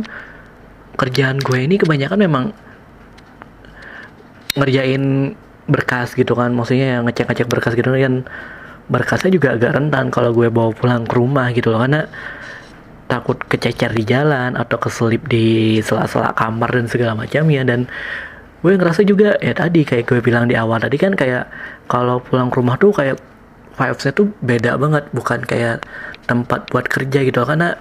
kerjaan 0.95 1.37
gue 1.43 1.59
ini 1.59 1.75
kebanyakan 1.75 2.19
memang 2.23 2.45
ngerjain 4.57 5.35
berkas 5.67 6.13
gitu 6.17 6.33
kan. 6.33 6.55
Maksudnya 6.55 6.99
yang 6.99 7.03
ngecek-ngecek 7.09 7.47
berkas 7.49 7.73
gitu 7.75 7.89
kan. 7.91 8.25
Berkasnya 8.83 9.31
juga 9.31 9.55
agak 9.55 9.79
rentan 9.79 10.11
kalau 10.11 10.35
gue 10.35 10.51
bawa 10.51 10.75
pulang 10.75 11.07
ke 11.07 11.15
rumah 11.15 11.51
gitu 11.55 11.71
loh. 11.71 11.79
Karena 11.83 12.07
takut 13.07 13.37
kececer 13.47 13.91
di 13.91 14.03
jalan 14.07 14.55
atau 14.55 14.79
keselip 14.79 15.27
di 15.27 15.79
sela-sela 15.83 16.31
kamar 16.35 16.71
dan 16.71 16.87
segala 16.87 17.15
macamnya. 17.15 17.63
Dan 17.67 17.87
gue 18.63 18.71
ngerasa 18.75 19.03
juga 19.03 19.35
ya 19.43 19.51
tadi 19.51 19.83
kayak 19.83 20.07
gue 20.07 20.19
bilang 20.23 20.47
di 20.47 20.55
awal 20.55 20.79
tadi 20.79 20.95
kan 20.95 21.11
kayak 21.15 21.47
kalau 21.87 22.23
pulang 22.23 22.49
ke 22.49 22.57
rumah 22.59 22.75
tuh 22.79 22.91
kayak 22.95 23.19
vibesnya 23.73 24.13
tuh 24.13 24.29
beda 24.39 24.77
banget 24.77 25.09
bukan 25.11 25.41
kayak 25.43 25.81
tempat 26.29 26.69
buat 26.69 26.85
kerja 26.87 27.19
gitu. 27.25 27.41
Karena 27.43 27.73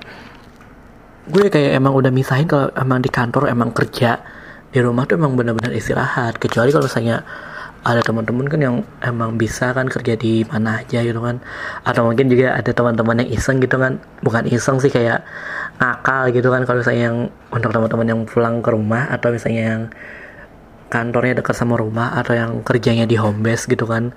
gue 1.28 1.46
kayak 1.52 1.78
emang 1.78 1.94
udah 1.94 2.10
misahin 2.10 2.48
kalau 2.50 2.72
emang 2.74 2.98
di 2.98 3.10
kantor 3.12 3.46
emang 3.46 3.70
kerja 3.70 4.18
di 4.72 4.80
rumah 4.80 5.04
tuh 5.04 5.20
emang 5.20 5.36
benar-benar 5.36 5.70
istirahat. 5.76 6.40
Kecuali 6.40 6.72
kalau 6.72 6.88
misalnya 6.88 7.22
ada 7.82 7.98
teman-teman 7.98 8.46
kan 8.46 8.60
yang 8.62 8.76
emang 9.02 9.34
bisa 9.34 9.74
kan 9.74 9.90
kerja 9.90 10.14
di 10.14 10.46
mana 10.48 10.80
aja 10.80 11.02
gitu 11.02 11.20
kan. 11.20 11.42
Atau 11.84 12.08
mungkin 12.08 12.30
juga 12.32 12.56
ada 12.56 12.70
teman-teman 12.72 13.22
yang 13.22 13.30
iseng 13.36 13.60
gitu 13.60 13.76
kan. 13.76 14.00
Bukan 14.24 14.48
iseng 14.48 14.80
sih 14.80 14.90
kayak 14.90 15.22
nakal 15.78 16.30
gitu 16.32 16.48
kan. 16.48 16.64
Kalau 16.64 16.80
misalnya 16.80 17.02
yang 17.12 17.18
untuk 17.52 17.70
teman-teman 17.70 18.06
yang 18.08 18.20
pulang 18.24 18.64
ke 18.64 18.70
rumah 18.72 19.12
atau 19.12 19.28
misalnya 19.34 19.62
yang 19.62 19.82
kantornya 20.92 21.40
dekat 21.40 21.56
sama 21.56 21.80
rumah 21.80 22.12
atau 22.20 22.36
yang 22.36 22.60
kerjanya 22.60 23.08
di 23.08 23.16
home 23.16 23.40
base 23.40 23.64
gitu 23.64 23.88
kan. 23.88 24.12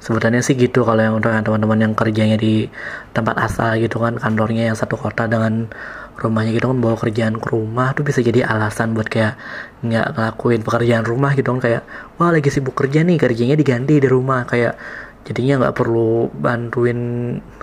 Sebutannya 0.00 0.40
sih 0.40 0.56
gitu 0.56 0.86
kalau 0.86 1.02
yang 1.02 1.14
untuk 1.18 1.28
teman-teman 1.28 1.90
yang 1.90 1.92
kerjanya 1.92 2.38
di 2.40 2.70
tempat 3.12 3.36
asal 3.36 3.76
gitu 3.82 4.00
kan 4.00 4.16
kantornya 4.16 4.72
yang 4.72 4.78
satu 4.78 4.96
kota 4.96 5.28
dengan 5.28 5.68
rumahnya 6.16 6.56
gitu 6.56 6.72
kan 6.72 6.78
bawa 6.80 6.96
kerjaan 6.96 7.36
ke 7.36 7.48
rumah 7.52 7.92
tuh 7.92 8.08
bisa 8.08 8.24
jadi 8.24 8.48
alasan 8.48 8.96
buat 8.96 9.12
kayak 9.12 9.36
nggak 9.84 10.06
ngelakuin 10.16 10.60
pekerjaan 10.64 11.04
rumah 11.04 11.36
gitu 11.36 11.52
kan 11.52 11.60
kayak 11.60 11.82
wah 12.16 12.32
lagi 12.32 12.48
sibuk 12.48 12.72
kerja 12.72 13.04
nih 13.04 13.20
kerjanya 13.20 13.56
diganti 13.60 14.00
di 14.00 14.08
rumah. 14.08 14.48
Kayak 14.48 14.80
jadinya 15.28 15.68
nggak 15.68 15.76
perlu 15.76 16.32
bantuin 16.32 17.00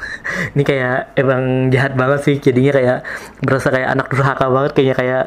ini 0.53 0.61
kayak 0.61 1.17
emang 1.17 1.73
jahat 1.73 1.97
banget 1.97 2.19
sih 2.21 2.35
jadinya 2.37 2.71
kayak 2.77 2.97
berasa 3.41 3.73
kayak 3.73 3.89
anak 3.97 4.07
durhaka 4.13 4.45
banget 4.45 4.71
kayaknya 4.77 4.95
kayak 4.95 5.23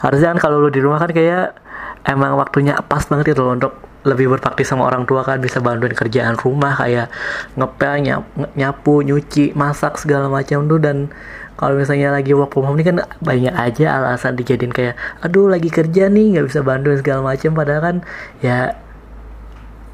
harusnya 0.00 0.28
kan 0.32 0.38
kalau 0.40 0.64
lu 0.64 0.72
di 0.72 0.80
rumah 0.80 0.96
kan 0.96 1.12
kayak 1.12 1.60
emang 2.04 2.36
waktunya 2.36 2.76
pas 2.84 3.04
banget 3.08 3.32
itu 3.32 3.40
loh 3.40 3.56
untuk 3.56 3.72
lebih 4.04 4.36
berbakti 4.36 4.68
sama 4.68 4.84
orang 4.84 5.08
tua 5.08 5.24
kan 5.24 5.40
bisa 5.40 5.64
bantuin 5.64 5.96
kerjaan 5.96 6.36
rumah 6.36 6.76
kayak 6.76 7.08
ngepel 7.56 8.04
nyapu 8.52 9.00
nyuci 9.00 9.56
masak 9.56 9.96
segala 9.96 10.28
macam 10.28 10.68
tuh. 10.68 10.76
Dan 10.76 11.08
kalau 11.56 11.80
misalnya 11.80 12.12
lagi 12.12 12.36
work 12.36 12.52
from 12.52 12.76
ini 12.76 12.84
kan 12.84 12.96
banyak 13.24 13.54
aja 13.56 13.96
alasan 13.96 14.36
dijadiin 14.36 14.76
kayak 14.76 14.94
aduh 15.24 15.48
lagi 15.48 15.72
kerja 15.72 16.12
nih 16.12 16.36
nggak 16.36 16.46
bisa 16.52 16.60
bantuin 16.60 17.00
segala 17.00 17.24
macam. 17.24 17.50
Padahal 17.56 17.80
kan 17.80 17.96
ya 18.44 18.76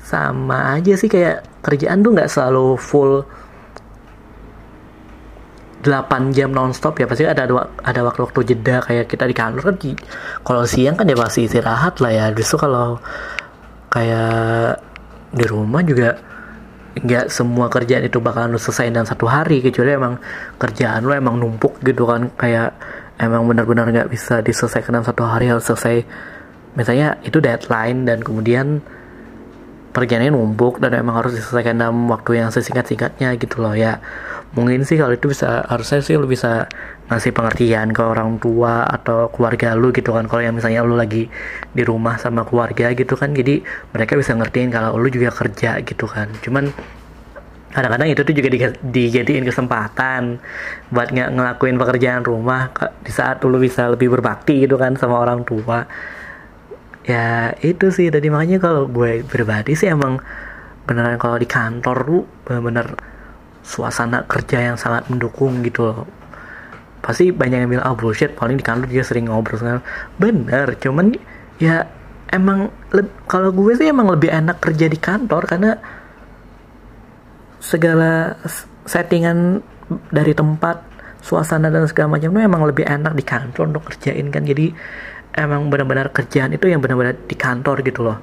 sama 0.03 0.75
aja 0.75 0.99
sih 0.99 1.07
kayak 1.07 1.47
kerjaan 1.63 2.03
tuh 2.03 2.11
nggak 2.11 2.27
selalu 2.27 2.75
full 2.75 3.23
8 5.81 6.37
jam 6.37 6.53
nonstop 6.53 7.01
ya 7.01 7.09
pasti 7.09 7.25
ada 7.25 7.49
ada 7.81 8.01
waktu-waktu 8.05 8.53
jeda 8.53 8.85
kayak 8.85 9.09
kita 9.09 9.25
di 9.25 9.33
kantor 9.33 9.73
kan 9.73 9.77
kalau 10.45 10.63
siang 10.69 10.93
kan 10.97 11.09
ya 11.09 11.17
pasti 11.17 11.49
istirahat 11.49 12.05
lah 12.05 12.13
ya. 12.13 12.27
Justru 12.37 12.61
kalau 12.61 13.01
kayak 13.89 14.77
di 15.33 15.45
rumah 15.49 15.81
juga 15.81 16.21
nggak 16.91 17.31
semua 17.31 17.71
kerjaan 17.71 18.05
itu 18.05 18.19
bakalan 18.19 18.59
selesai 18.59 18.91
dalam 18.91 19.07
satu 19.07 19.25
hari 19.31 19.63
kecuali 19.63 19.95
emang 19.95 20.19
kerjaan 20.59 21.07
lu 21.07 21.15
emang 21.15 21.39
numpuk 21.39 21.79
gitu 21.87 22.03
kan 22.03 22.35
kayak 22.35 22.75
emang 23.17 23.47
benar-benar 23.47 23.87
nggak 23.89 24.09
bisa 24.11 24.43
diselesaikan 24.43 24.99
dalam 24.99 25.07
satu 25.07 25.23
hari 25.25 25.49
harus 25.49 25.65
selesai. 25.65 26.03
Misalnya 26.77 27.19
itu 27.27 27.43
deadline 27.43 28.05
dan 28.05 28.23
kemudian 28.23 28.85
kerjaannya 29.91 30.31
numpuk 30.31 30.79
dan 30.79 30.95
emang 30.95 31.19
harus 31.19 31.35
diselesaikan 31.35 31.83
dalam 31.83 32.07
waktu 32.07 32.39
yang 32.39 32.55
sesingkat-singkatnya 32.55 33.35
gitu 33.39 33.59
loh 33.59 33.75
ya. 33.75 33.99
Mungkin 34.55 34.83
sih 34.83 34.99
kalau 34.99 35.15
itu 35.15 35.31
bisa 35.31 35.67
harusnya 35.67 36.03
sih 36.03 36.19
lu 36.19 36.27
bisa 36.27 36.67
ngasih 37.11 37.35
pengertian 37.35 37.91
ke 37.91 38.03
orang 38.03 38.39
tua 38.39 38.87
atau 38.87 39.31
keluarga 39.31 39.75
lu 39.75 39.91
gitu 39.91 40.15
kan. 40.15 40.31
Kalau 40.31 40.43
yang 40.43 40.55
misalnya 40.55 40.87
lu 40.87 40.95
lagi 40.95 41.27
di 41.75 41.83
rumah 41.83 42.19
sama 42.23 42.47
keluarga 42.47 42.95
gitu 42.95 43.19
kan 43.19 43.35
jadi 43.35 43.63
mereka 43.91 44.15
bisa 44.15 44.35
ngertiin 44.35 44.71
kalau 44.71 44.95
lu 44.95 45.11
juga 45.11 45.35
kerja 45.35 45.83
gitu 45.83 46.07
kan. 46.07 46.31
Cuman 46.43 46.71
kadang-kadang 47.71 48.11
itu 48.11 48.23
tuh 48.27 48.35
juga 48.35 48.49
di, 48.51 48.59
dijadiin 48.83 49.47
kesempatan 49.47 50.43
buat 50.91 51.15
ngelakuin 51.15 51.79
pekerjaan 51.79 52.27
rumah 52.27 52.71
di 53.03 53.13
saat 53.15 53.43
lu 53.47 53.59
bisa 53.63 53.91
lebih 53.95 54.11
berbakti 54.11 54.67
gitu 54.67 54.75
kan 54.75 54.99
sama 54.99 55.23
orang 55.23 55.47
tua 55.47 55.87
ya 57.07 57.55
itu 57.61 57.93
sih. 57.93 58.09
Tadi 58.09 58.29
makanya 58.29 58.59
kalau 58.61 58.89
gue 58.89 59.25
pribadi 59.25 59.77
sih 59.77 59.89
emang 59.89 60.21
beneran 60.85 61.21
kalau 61.21 61.37
di 61.39 61.47
kantor 61.47 61.97
lu 62.09 62.19
bener-bener 62.45 62.97
suasana 63.61 64.25
kerja 64.25 64.73
yang 64.73 64.77
sangat 64.81 65.07
mendukung 65.13 65.61
gitu 65.63 65.91
loh. 65.93 66.09
Pasti 67.01 67.33
banyak 67.33 67.65
yang 67.65 67.71
bilang 67.71 67.85
ah 67.87 67.93
oh, 67.93 67.97
bullshit. 67.97 68.37
Paling 68.37 68.61
di 68.61 68.65
kantor 68.65 68.89
dia 68.89 69.05
sering 69.05 69.29
ngobrol 69.29 69.61
segala 69.61 69.81
bener 70.21 70.77
cuman 70.77 71.17
ya 71.61 71.85
emang 72.31 72.71
kalau 73.27 73.51
gue 73.51 73.75
sih 73.75 73.91
emang 73.91 74.09
lebih 74.09 74.31
enak 74.31 74.63
kerja 74.63 74.87
di 74.87 74.99
kantor 74.99 75.43
karena 75.51 75.71
segala 77.61 78.39
settingan 78.89 79.61
dari 80.09 80.33
tempat 80.33 80.81
suasana 81.21 81.69
dan 81.69 81.85
segala 81.85 82.17
macam 82.17 82.33
itu 82.33 82.41
emang 82.41 82.63
lebih 82.65 82.89
enak 82.89 83.13
di 83.13 83.25
kantor 83.27 83.77
untuk 83.77 83.85
kerjain 83.93 84.33
kan. 84.33 84.43
Jadi 84.47 84.73
emang 85.35 85.71
benar-benar 85.71 86.11
kerjaan 86.11 86.55
itu 86.55 86.67
yang 86.71 86.83
benar-benar 86.83 87.17
di 87.27 87.37
kantor 87.39 87.83
gitu 87.87 88.07
loh. 88.07 88.19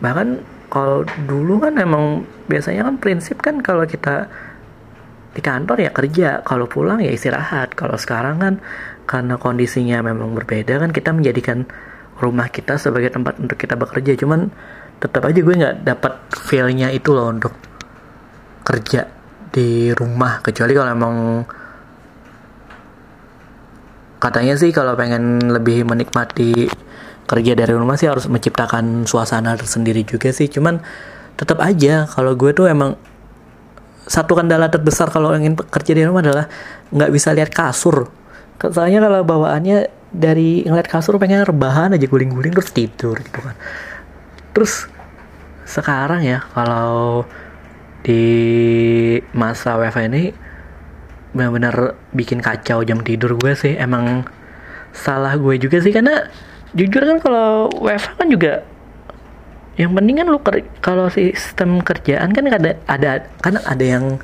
Bahkan 0.00 0.28
kalau 0.70 1.02
dulu 1.26 1.66
kan 1.66 1.76
emang 1.76 2.24
biasanya 2.46 2.86
kan 2.86 2.96
prinsip 3.02 3.42
kan 3.42 3.58
kalau 3.58 3.82
kita 3.84 4.30
di 5.30 5.42
kantor 5.42 5.86
ya 5.86 5.90
kerja 5.94 6.42
kalau 6.42 6.66
pulang 6.66 7.02
ya 7.02 7.10
istirahat. 7.10 7.74
Kalau 7.74 7.94
sekarang 7.94 8.42
kan 8.42 8.54
karena 9.06 9.38
kondisinya 9.38 10.02
memang 10.02 10.34
berbeda 10.34 10.78
kan 10.82 10.90
kita 10.94 11.10
menjadikan 11.10 11.66
rumah 12.22 12.50
kita 12.50 12.78
sebagai 12.78 13.10
tempat 13.10 13.38
untuk 13.38 13.58
kita 13.58 13.74
bekerja. 13.74 14.14
Cuman 14.18 14.50
tetap 15.00 15.24
aja 15.26 15.40
gue 15.40 15.54
nggak 15.54 15.76
dapat 15.86 16.12
feelnya 16.34 16.92
itu 16.92 17.10
loh 17.14 17.30
untuk 17.30 17.54
kerja 18.62 19.10
di 19.50 19.90
rumah. 19.94 20.38
Kecuali 20.42 20.72
kalau 20.74 20.90
emang 20.90 21.16
katanya 24.20 24.54
sih 24.60 24.70
kalau 24.70 24.94
pengen 24.94 25.40
lebih 25.48 25.88
menikmati 25.88 26.68
kerja 27.24 27.52
dari 27.56 27.72
rumah 27.72 27.96
sih 27.96 28.10
harus 28.10 28.28
menciptakan 28.28 29.08
suasana 29.08 29.56
tersendiri 29.56 30.04
juga 30.04 30.30
sih. 30.30 30.46
Cuman 30.46 30.78
tetap 31.40 31.58
aja 31.64 32.04
kalau 32.10 32.36
gue 32.36 32.52
tuh 32.52 32.68
emang 32.68 33.00
satu 34.04 34.34
kendala 34.34 34.66
terbesar 34.68 35.08
kalau 35.08 35.32
ingin 35.32 35.54
kerja 35.56 35.92
di 35.94 36.02
rumah 36.02 36.20
adalah 36.20 36.46
nggak 36.90 37.10
bisa 37.14 37.30
lihat 37.32 37.54
kasur. 37.54 38.10
Soalnya 38.60 39.00
kalau 39.06 39.24
bawaannya 39.24 39.88
dari 40.10 40.66
ngeliat 40.66 40.90
kasur 40.90 41.16
pengen 41.16 41.46
rebahan 41.46 41.94
aja 41.94 42.06
guling-guling 42.10 42.50
terus 42.50 42.74
tidur 42.74 43.14
gitu 43.22 43.38
kan. 43.40 43.54
Terus 44.50 44.90
sekarang 45.64 46.26
ya 46.26 46.42
kalau 46.50 47.22
di 48.02 48.26
masa 49.30 49.78
WFH 49.78 50.10
ini 50.10 50.49
benar-benar 51.32 51.98
bikin 52.14 52.42
kacau 52.42 52.82
jam 52.82 53.00
tidur 53.02 53.36
gue 53.38 53.52
sih. 53.54 53.74
Emang 53.78 54.26
salah 54.90 55.38
gue 55.38 55.54
juga 55.58 55.78
sih 55.78 55.94
karena 55.94 56.26
jujur 56.74 57.02
kan 57.02 57.18
kalau 57.22 57.70
WFH 57.78 58.10
kan 58.18 58.28
juga 58.30 58.52
yang 59.78 59.94
penting 59.96 60.20
kan 60.20 60.26
lu 60.28 60.38
kalau 60.82 61.06
sistem 61.08 61.80
kerjaan 61.80 62.34
kan 62.34 62.44
ada 62.46 62.76
ada 62.90 63.24
kan 63.40 63.56
ada 63.64 63.84
yang 63.84 64.18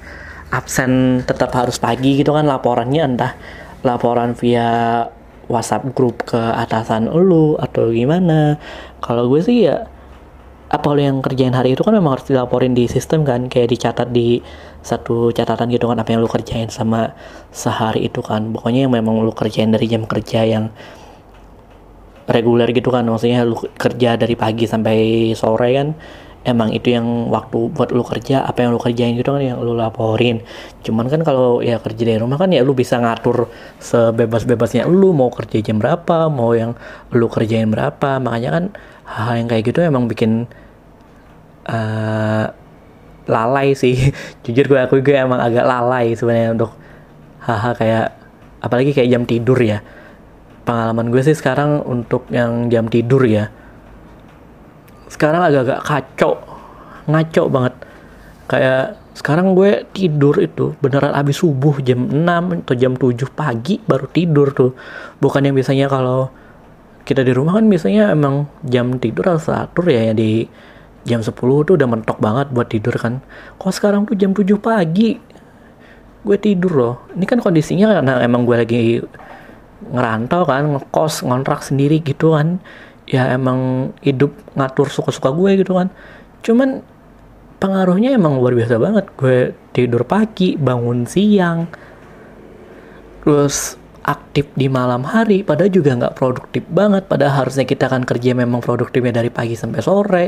absen 0.53 1.23
tetap 1.25 1.51
harus 1.55 1.81
pagi 1.81 2.21
gitu 2.21 2.35
kan 2.35 2.47
laporannya 2.47 3.03
entah 3.03 3.33
laporan 3.83 4.35
via 4.37 5.03
WhatsApp 5.47 5.95
grup 5.95 6.27
ke 6.27 6.39
atasan 6.39 7.07
lu 7.07 7.55
atau 7.57 7.95
gimana. 7.95 8.59
Kalau 8.99 9.31
gue 9.31 9.41
sih 9.43 9.71
ya 9.71 9.87
apa 10.67 10.87
lo 10.91 10.99
yang 10.99 11.23
kerjain 11.23 11.55
hari 11.55 11.79
itu 11.79 11.87
kan 11.87 11.95
memang 11.95 12.19
harus 12.19 12.27
dilaporin 12.27 12.75
di 12.75 12.91
sistem 12.91 13.23
kan 13.23 13.47
kayak 13.47 13.71
dicatat 13.71 14.11
di 14.11 14.43
satu 14.83 15.31
catatan 15.31 15.71
gitu 15.71 15.87
kan 15.87 15.99
apa 16.03 16.11
yang 16.11 16.21
lu 16.23 16.31
kerjain 16.31 16.67
sama 16.71 17.15
sehari 17.55 18.11
itu 18.11 18.19
kan. 18.23 18.51
Pokoknya 18.51 18.91
yang 18.91 18.93
memang 18.95 19.23
lu 19.23 19.31
kerjain 19.31 19.71
dari 19.71 19.87
jam 19.87 20.03
kerja 20.07 20.43
yang 20.43 20.75
reguler 22.27 22.67
gitu 22.75 22.91
kan 22.91 23.07
maksudnya 23.07 23.47
lu 23.47 23.55
kerja 23.79 24.19
dari 24.19 24.35
pagi 24.35 24.67
sampai 24.67 25.31
sore 25.39 25.71
kan 25.79 25.95
emang 26.47 26.71
itu 26.71 26.95
yang 26.95 27.31
waktu 27.31 27.75
buat 27.75 27.91
lu 27.91 28.07
kerja 28.07 28.47
apa 28.47 28.63
yang 28.63 28.71
lu 28.75 28.79
kerjain 28.79 29.19
gitu 29.19 29.35
kan 29.35 29.43
yang 29.43 29.59
lu 29.59 29.75
laporin. 29.75 30.43
Cuman 30.87 31.11
kan 31.11 31.27
kalau 31.27 31.59
ya 31.59 31.83
kerja 31.83 32.03
dari 32.07 32.23
rumah 32.23 32.39
kan 32.39 32.55
ya 32.55 32.63
lu 32.63 32.75
bisa 32.75 33.03
ngatur 33.03 33.51
sebebas-bebasnya 33.83 34.87
lu 34.87 35.11
mau 35.11 35.31
kerja 35.35 35.59
jam 35.59 35.83
berapa 35.83 36.31
mau 36.31 36.55
yang 36.55 36.79
lu 37.11 37.27
kerjain 37.27 37.67
berapa. 37.67 38.23
Makanya 38.23 38.51
kan 38.55 38.65
hal 39.07 39.39
yang 39.39 39.49
kayak 39.49 39.71
gitu 39.71 39.81
emang 39.83 40.11
bikin 40.11 40.51
uh, 41.71 42.51
lalai 43.27 43.75
sih. 43.79 43.95
Jujur 44.45 44.67
gue 44.67 44.81
aku 44.83 44.99
juga 45.01 45.23
emang 45.23 45.39
agak 45.39 45.65
lalai 45.67 46.15
sebenarnya 46.19 46.51
untuk 46.59 46.75
hal-hal 47.47 47.73
kayak 47.79 48.07
apalagi 48.61 48.91
kayak 48.91 49.11
jam 49.11 49.23
tidur 49.23 49.59
ya. 49.63 49.79
Pengalaman 50.67 51.15
gue 51.15 51.23
sih 51.23 51.39
sekarang 51.39 51.87
untuk 51.87 52.27
yang 52.35 52.67
jam 52.67 52.91
tidur 52.91 53.23
ya 53.23 53.47
sekarang 55.17 55.43
agak-agak 55.49 55.81
kacau 55.87 56.33
ngaco 57.07 57.43
banget. 57.49 57.75
Kayak 58.47 58.85
sekarang 59.17 59.57
gue 59.57 59.89
tidur 59.97 60.37
itu 60.39 60.77
beneran 60.85 61.17
abis 61.17 61.41
subuh 61.41 61.81
jam 61.81 62.05
6 62.05 62.67
atau 62.69 62.75
jam 62.77 62.93
7 62.95 63.17
pagi 63.33 63.81
baru 63.81 64.07
tidur 64.11 64.53
tuh. 64.53 64.77
Bukan 65.23 65.47
yang 65.47 65.55
biasanya 65.57 65.89
kalau 65.89 66.31
kita 67.07 67.23
di 67.23 67.31
rumah 67.31 67.55
kan 67.55 67.71
biasanya 67.71 68.11
emang 68.11 68.51
jam 68.67 68.99
tidur 68.99 69.31
harus 69.31 69.47
atur 69.47 69.87
ya, 69.87 70.11
ya 70.11 70.15
di 70.19 70.43
jam 71.07 71.23
10 71.23 71.39
tuh 71.39 71.79
udah 71.79 71.87
mentok 71.87 72.19
banget 72.19 72.51
buat 72.51 72.67
tidur 72.67 72.99
kan. 72.99 73.23
Kok 73.63 73.71
sekarang 73.71 74.11
tuh 74.11 74.19
jam 74.19 74.35
7 74.35 74.43
pagi 74.59 75.15
gue 76.27 76.37
tidur 76.43 76.73
loh. 76.75 76.95
Ini 77.15 77.23
kan 77.23 77.39
kondisinya 77.39 78.03
karena 78.03 78.19
emang 78.27 78.43
gue 78.43 78.57
lagi 78.59 78.83
ngerantau 79.87 80.43
kan 80.43 80.67
ngekos 80.75 81.23
ngontrak 81.23 81.63
sendiri 81.63 82.03
gitu 82.03 82.35
kan. 82.35 82.59
Ya 83.07 83.31
emang 83.31 83.95
hidup 84.03 84.35
ngatur 84.59 84.91
suka-suka 84.91 85.31
gue 85.31 85.63
gitu 85.63 85.79
kan. 85.79 85.95
Cuman 86.43 86.83
pengaruhnya 87.63 88.19
emang 88.19 88.43
luar 88.43 88.59
biasa 88.59 88.83
banget. 88.83 89.07
Gue 89.15 89.55
tidur 89.71 90.03
pagi 90.03 90.59
bangun 90.59 91.07
siang 91.07 91.71
terus 93.23 93.75
aktif 94.07 94.47
di 94.55 94.71
malam 94.71 95.03
hari 95.03 95.43
padahal 95.43 95.69
juga 95.75 95.99
nggak 95.99 96.15
produktif 96.15 96.63
banget. 96.71 97.11
Padahal 97.11 97.45
harusnya 97.45 97.67
kita 97.67 97.91
kan 97.91 98.07
kerja 98.07 98.39
memang 98.39 98.63
produktifnya 98.63 99.19
dari 99.19 99.35
pagi 99.35 99.59
sampai 99.59 99.83
sore. 99.83 100.27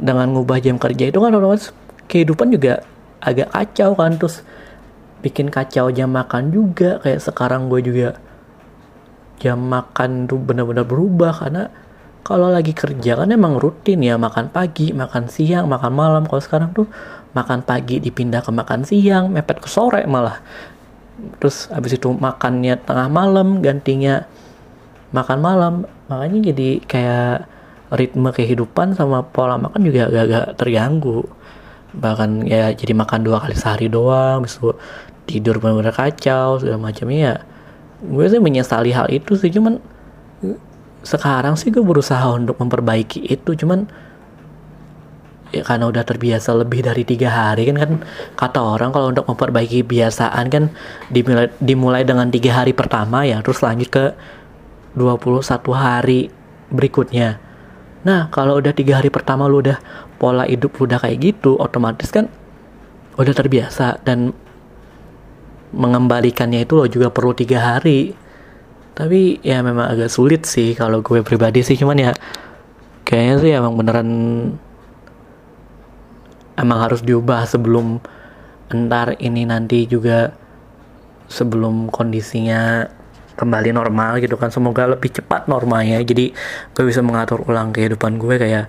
Dengan 0.00 0.32
ngubah 0.32 0.64
jam 0.64 0.80
kerja 0.80 1.12
itu 1.12 1.20
kan 1.20 1.36
otomatis 1.36 1.76
kehidupan 2.08 2.56
juga 2.56 2.80
agak 3.20 3.52
kacau 3.52 3.92
kan. 3.92 4.16
Terus 4.16 4.40
bikin 5.20 5.52
kacau 5.52 5.92
jam 5.92 6.08
makan 6.08 6.48
juga. 6.48 7.04
Kayak 7.04 7.20
sekarang 7.20 7.68
gue 7.68 7.84
juga 7.84 8.08
jam 9.44 9.60
makan 9.60 10.24
tuh 10.24 10.40
benar-benar 10.40 10.88
berubah. 10.88 11.36
Karena 11.36 11.68
kalau 12.24 12.48
lagi 12.48 12.72
kerja 12.72 13.20
kan 13.20 13.28
emang 13.28 13.60
rutin 13.60 14.00
ya. 14.00 14.16
Makan 14.16 14.56
pagi 14.56 14.96
makan 14.96 15.28
siang 15.28 15.68
makan 15.68 15.92
malam. 15.92 16.24
Kalau 16.24 16.40
sekarang 16.40 16.72
tuh 16.72 16.88
makan 17.36 17.62
pagi 17.62 18.00
dipindah 18.02 18.40
ke 18.40 18.50
makan 18.50 18.82
siang 18.82 19.30
mepet 19.30 19.62
ke 19.62 19.68
sore 19.70 20.02
malah 20.10 20.42
terus 21.38 21.68
habis 21.72 21.96
itu 21.96 22.12
makannya 22.12 22.76
tengah 22.82 23.08
malam 23.08 23.60
gantinya 23.64 24.26
makan 25.14 25.38
malam. 25.38 25.74
Makanya 26.10 26.50
jadi 26.54 26.68
kayak 26.86 27.36
ritme 27.94 28.30
kehidupan 28.30 28.94
sama 28.94 29.26
pola 29.26 29.58
makan 29.58 29.82
juga 29.86 30.10
agak-agak 30.10 30.46
terganggu. 30.58 31.26
Bahkan 31.94 32.46
ya 32.46 32.70
jadi 32.70 32.94
makan 32.94 33.26
dua 33.26 33.42
kali 33.42 33.58
sehari 33.58 33.90
doang 33.90 34.46
bisa 34.46 34.74
tidur 35.26 35.58
benar-benar 35.62 35.94
kacau 35.94 36.58
segala 36.58 36.90
macamnya 36.90 37.18
ya. 37.18 37.34
Gue 38.00 38.26
sih 38.30 38.40
menyesali 38.40 38.90
hal 38.94 39.10
itu 39.12 39.36
sih 39.36 39.52
cuman 39.52 39.78
sekarang 41.04 41.56
sih 41.56 41.68
gue 41.74 41.82
berusaha 41.82 42.26
untuk 42.32 42.56
memperbaiki 42.58 43.26
itu. 43.26 43.54
Cuman 43.58 43.90
ya 45.50 45.66
karena 45.66 45.90
udah 45.90 46.06
terbiasa 46.06 46.54
lebih 46.54 46.86
dari 46.86 47.02
tiga 47.02 47.30
hari 47.30 47.66
kan 47.70 47.76
kan 47.78 47.92
kata 48.38 48.60
orang 48.62 48.94
kalau 48.94 49.10
untuk 49.10 49.26
memperbaiki 49.26 49.82
kebiasaan 49.82 50.46
kan 50.46 50.64
dimulai 51.10 51.50
dimulai 51.58 52.02
dengan 52.06 52.30
tiga 52.30 52.62
hari 52.62 52.70
pertama 52.70 53.26
ya 53.26 53.42
terus 53.42 53.58
lanjut 53.62 53.90
ke 53.90 54.04
21 54.94 55.42
hari 55.74 56.30
berikutnya. 56.70 57.38
Nah 58.06 58.30
kalau 58.30 58.58
udah 58.58 58.72
tiga 58.74 59.02
hari 59.02 59.10
pertama 59.10 59.50
lu 59.50 59.62
udah 59.62 59.78
pola 60.18 60.46
hidup 60.46 60.78
lu 60.78 60.86
udah 60.90 60.98
kayak 61.02 61.18
gitu 61.18 61.58
otomatis 61.58 62.10
kan 62.10 62.30
udah 63.18 63.34
terbiasa 63.34 64.00
dan 64.06 64.32
mengembalikannya 65.70 66.66
itu 66.66 66.74
lo 66.78 66.86
juga 66.86 67.10
perlu 67.10 67.34
tiga 67.34 67.74
hari. 67.74 68.14
Tapi 68.90 69.40
ya 69.42 69.62
memang 69.62 69.86
agak 69.86 70.10
sulit 70.10 70.44
sih 70.44 70.74
kalau 70.74 71.00
gue 71.00 71.22
pribadi 71.22 71.62
sih 71.62 71.78
cuman 71.78 71.96
ya 71.98 72.12
kayaknya 73.06 73.36
sih 73.42 73.50
emang 73.54 73.74
beneran 73.78 74.10
emang 76.60 76.78
harus 76.84 77.00
diubah 77.00 77.48
sebelum 77.48 77.98
entar 78.70 79.16
ini 79.18 79.48
nanti 79.48 79.88
juga 79.88 80.30
sebelum 81.26 81.88
kondisinya 81.88 82.84
kembali 83.40 83.72
normal 83.72 84.20
gitu 84.20 84.36
kan. 84.36 84.52
Semoga 84.52 84.84
lebih 84.84 85.10
cepat 85.16 85.48
normalnya. 85.48 86.04
Jadi 86.04 86.36
gue 86.76 86.84
bisa 86.84 87.00
mengatur 87.00 87.40
ulang 87.48 87.72
kehidupan 87.72 88.20
gue 88.20 88.36
kayak 88.36 88.66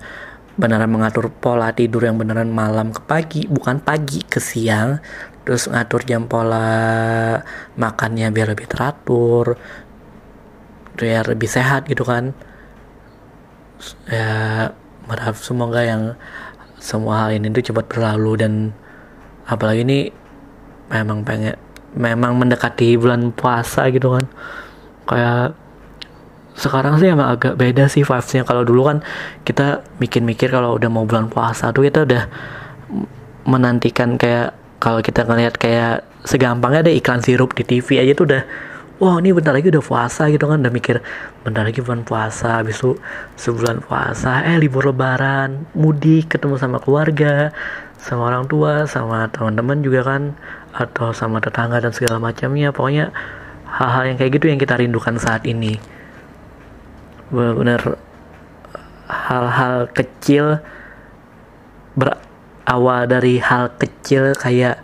beneran 0.52 0.88
mengatur 0.92 1.32
pola 1.32 1.72
tidur 1.72 2.04
yang 2.04 2.20
beneran 2.20 2.52
malam 2.52 2.92
ke 2.92 3.00
pagi 3.04 3.44
bukan 3.44 3.84
pagi 3.84 4.24
ke 4.24 4.40
siang. 4.40 4.96
Terus 5.44 5.68
ngatur 5.68 6.06
jam 6.08 6.24
pola 6.30 7.36
makannya 7.76 8.32
biar 8.32 8.56
lebih 8.56 8.70
teratur 8.70 9.58
biar 10.92 11.24
lebih 11.28 11.48
sehat 11.48 11.88
gitu 11.88 12.04
kan. 12.04 12.32
Ya 14.08 14.70
berharap 15.08 15.34
semoga 15.42 15.82
yang 15.82 16.14
semua 16.82 17.26
hal 17.26 17.38
ini 17.38 17.46
tuh 17.54 17.62
cepat 17.70 17.86
berlalu 17.86 18.32
dan 18.42 18.52
apalagi 19.46 19.86
ini 19.86 20.10
memang 20.90 21.22
pengen 21.22 21.54
memang 21.94 22.34
mendekati 22.34 22.98
bulan 22.98 23.30
puasa 23.30 23.86
gitu 23.94 24.18
kan. 24.18 24.26
Kayak 25.06 25.54
sekarang 26.58 26.98
sih 26.98 27.08
emang 27.08 27.38
agak 27.38 27.54
beda 27.54 27.86
sih 27.86 28.02
vibesnya. 28.02 28.42
Kalau 28.42 28.66
dulu 28.66 28.90
kan 28.90 28.98
kita 29.46 29.86
mikir-mikir 30.02 30.50
kalau 30.50 30.74
udah 30.74 30.90
mau 30.90 31.06
bulan 31.06 31.30
puasa 31.30 31.70
tuh 31.70 31.86
kita 31.86 32.02
udah 32.02 32.24
menantikan 33.46 34.18
kayak 34.18 34.52
kalau 34.82 34.98
kita 34.98 35.22
ngeliat 35.22 35.54
kayak 35.54 36.02
segampangnya 36.26 36.86
ada 36.86 36.92
iklan 36.94 37.22
sirup 37.22 37.54
di 37.54 37.62
TV 37.62 38.02
aja 38.02 38.12
tuh 38.18 38.26
udah 38.26 38.42
wah 39.02 39.18
ini 39.18 39.34
bentar 39.34 39.50
lagi 39.50 39.74
udah 39.74 39.82
puasa 39.82 40.30
gitu 40.30 40.46
kan 40.46 40.62
udah 40.62 40.70
mikir 40.70 41.02
bentar 41.42 41.66
lagi 41.66 41.82
bulan 41.82 42.06
puasa 42.06 42.62
habis 42.62 42.78
itu 42.78 42.94
sebulan 43.34 43.82
puasa 43.82 44.46
eh 44.46 44.54
libur 44.62 44.94
lebaran 44.94 45.66
mudik 45.74 46.38
ketemu 46.38 46.54
sama 46.54 46.78
keluarga 46.78 47.50
sama 48.02 48.34
orang 48.34 48.46
tua 48.50 48.86
sama 48.86 49.26
teman-teman 49.30 49.78
juga 49.82 50.02
kan 50.02 50.34
atau 50.74 51.14
sama 51.14 51.38
tetangga 51.38 51.78
dan 51.78 51.94
segala 51.94 52.18
macamnya. 52.18 52.74
Pokoknya 52.74 53.14
hal-hal 53.68 54.12
yang 54.12 54.16
kayak 54.18 54.32
gitu 54.40 54.46
yang 54.50 54.58
kita 54.58 54.74
rindukan 54.74 55.14
saat 55.22 55.46
ini. 55.46 55.78
Benar 57.30 57.96
hal-hal 59.06 59.86
kecil 59.94 60.60
berawal 61.94 63.06
dari 63.06 63.38
hal 63.38 63.70
kecil 63.76 64.34
kayak 64.34 64.80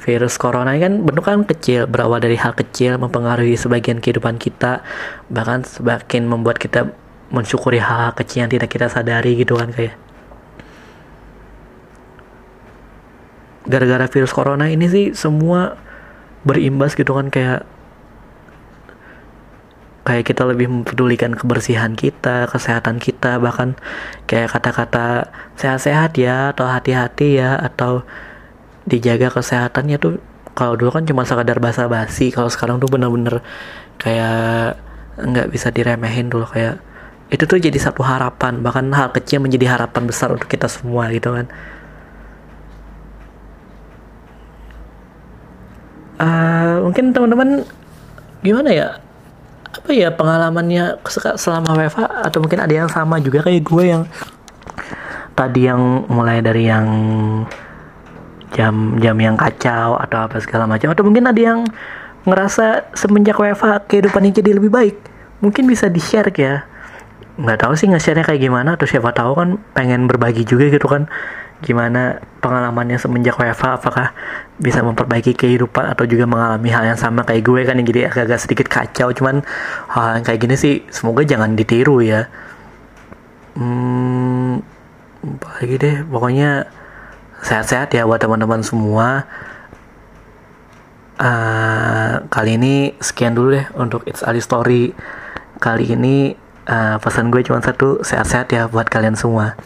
virus 0.00 0.40
corona 0.40 0.72
ini 0.72 0.80
kan 0.80 0.94
bentuk 1.04 1.24
kan 1.28 1.44
kecil 1.44 1.84
berawal 1.84 2.18
dari 2.24 2.36
hal 2.40 2.56
kecil 2.56 2.96
mempengaruhi 2.96 3.52
sebagian 3.54 4.00
kehidupan 4.00 4.40
kita 4.40 4.80
bahkan 5.28 5.60
semakin 5.60 6.24
membuat 6.24 6.56
kita 6.56 6.88
mensyukuri 7.30 7.78
hal, 7.78 8.10
hal 8.10 8.14
kecil 8.16 8.48
yang 8.48 8.52
tidak 8.52 8.68
kita 8.72 8.88
sadari 8.88 9.38
gitu 9.38 9.60
kan 9.60 9.70
kayak. 9.70 9.94
Gara-gara 13.70 14.08
virus 14.10 14.32
corona 14.34 14.66
ini 14.66 14.88
sih 14.88 15.06
semua 15.12 15.78
berimbas 16.42 16.96
gitu 16.96 17.12
kan 17.12 17.28
kayak 17.28 17.68
kayak 20.00 20.24
kita 20.26 20.42
lebih 20.48 20.66
mempedulikan 20.66 21.36
kebersihan 21.36 21.92
kita 21.92 22.48
kesehatan 22.48 22.96
kita 22.96 23.36
bahkan 23.36 23.76
kayak 24.24 24.50
kata-kata 24.56 25.28
sehat-sehat 25.60 26.16
ya 26.16 26.56
atau 26.56 26.66
hati-hati 26.66 27.38
ya 27.38 27.60
atau 27.60 28.02
dijaga 28.90 29.30
kesehatannya 29.30 29.96
tuh 30.02 30.18
kalau 30.58 30.74
dulu 30.74 30.90
kan 30.98 31.06
cuma 31.06 31.22
sekadar 31.22 31.62
basa-basi 31.62 32.34
kalau 32.34 32.50
sekarang 32.50 32.82
tuh 32.82 32.90
bener-bener 32.90 33.38
kayak 34.02 34.76
nggak 35.20 35.48
bisa 35.52 35.70
diremehin 35.70 36.26
dulu 36.26 36.48
kayak 36.50 36.82
itu 37.30 37.46
tuh 37.46 37.62
jadi 37.62 37.78
satu 37.78 38.02
harapan 38.02 38.58
bahkan 38.58 38.90
hal 38.90 39.14
kecil 39.14 39.38
menjadi 39.38 39.78
harapan 39.78 40.02
besar 40.10 40.34
untuk 40.34 40.50
kita 40.50 40.66
semua 40.66 41.06
gitu 41.14 41.30
kan. 41.30 41.46
Uh, 46.20 46.84
mungkin 46.84 47.14
teman-teman 47.14 47.64
gimana 48.42 48.70
ya? 48.74 48.88
Apa 49.70 49.94
ya 49.94 50.10
pengalamannya 50.10 50.98
selama 51.38 51.78
WFA 51.78 52.26
atau 52.26 52.42
mungkin 52.42 52.58
ada 52.58 52.74
yang 52.74 52.90
sama 52.90 53.22
juga 53.22 53.46
kayak 53.46 53.62
gue 53.62 53.84
yang 53.86 54.02
tadi 55.38 55.70
yang 55.70 56.04
mulai 56.10 56.42
dari 56.42 56.66
yang 56.66 56.86
jam 58.54 58.98
jam 58.98 59.16
yang 59.18 59.38
kacau 59.38 59.98
atau 59.98 60.18
apa 60.26 60.42
segala 60.42 60.66
macam. 60.66 60.90
Atau 60.90 61.06
mungkin 61.06 61.26
ada 61.26 61.40
yang 61.40 61.66
ngerasa 62.26 62.92
semenjak 62.92 63.38
WFA 63.38 63.82
kehidupannya 63.86 64.32
jadi 64.34 64.50
lebih 64.58 64.70
baik. 64.70 64.96
Mungkin 65.40 65.64
bisa 65.64 65.88
di 65.88 66.02
share 66.02 66.28
ya. 66.34 66.66
Nggak 67.40 67.64
tahu 67.64 67.72
sih 67.72 67.88
nge-share-nya 67.88 68.26
kayak 68.26 68.42
gimana. 68.42 68.76
Atau 68.76 68.84
siapa 68.84 69.14
tahu 69.16 69.32
kan 69.38 69.48
pengen 69.72 70.04
berbagi 70.10 70.44
juga 70.44 70.68
gitu 70.68 70.84
kan. 70.90 71.08
Gimana 71.60 72.20
pengalamannya 72.40 72.96
semenjak 72.96 73.36
WFA 73.36 73.76
apakah 73.76 74.16
bisa 74.56 74.80
memperbaiki 74.80 75.36
kehidupan 75.36 75.92
atau 75.92 76.08
juga 76.08 76.24
mengalami 76.24 76.72
hal 76.72 76.88
yang 76.88 77.00
sama 77.00 77.20
kayak 77.24 77.44
gue 77.44 77.60
kan 77.68 77.76
yang 77.76 77.86
jadi 77.88 78.00
agak-agak 78.12 78.40
sedikit 78.40 78.66
kacau. 78.68 79.12
Cuman 79.12 79.44
hal 79.92 80.20
yang 80.20 80.24
kayak 80.24 80.40
gini 80.40 80.56
sih 80.56 80.74
semoga 80.88 81.24
jangan 81.24 81.56
ditiru 81.56 82.00
ya. 82.04 82.28
Hmm 83.56 84.64
lagi 85.60 85.76
deh. 85.76 85.96
Pokoknya 86.08 86.64
sehat-sehat 87.44 87.92
ya 87.92 88.04
buat 88.04 88.20
teman-teman 88.20 88.60
semua. 88.64 89.24
Uh, 91.20 92.24
kali 92.32 92.56
ini 92.56 92.96
sekian 92.96 93.36
dulu 93.36 93.52
deh 93.52 93.66
untuk 93.76 94.08
It's 94.08 94.24
Ali 94.24 94.40
Story. 94.40 94.96
Kali 95.60 95.84
ini 95.92 96.32
uh, 96.64 96.96
pesan 96.96 97.28
gue 97.28 97.44
cuma 97.44 97.60
satu 97.60 98.00
sehat-sehat 98.00 98.48
ya 98.52 98.62
buat 98.72 98.88
kalian 98.88 99.16
semua. 99.16 99.56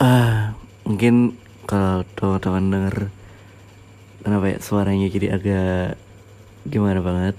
Ah, 0.00 0.56
mungkin 0.88 1.36
kalau 1.68 2.00
teman-teman 2.16 2.72
denger 2.72 2.96
kenapa 4.24 4.44
ya 4.48 4.58
suaranya 4.64 5.12
jadi 5.12 5.36
agak 5.36 6.00
gimana 6.64 7.04
banget? 7.04 7.36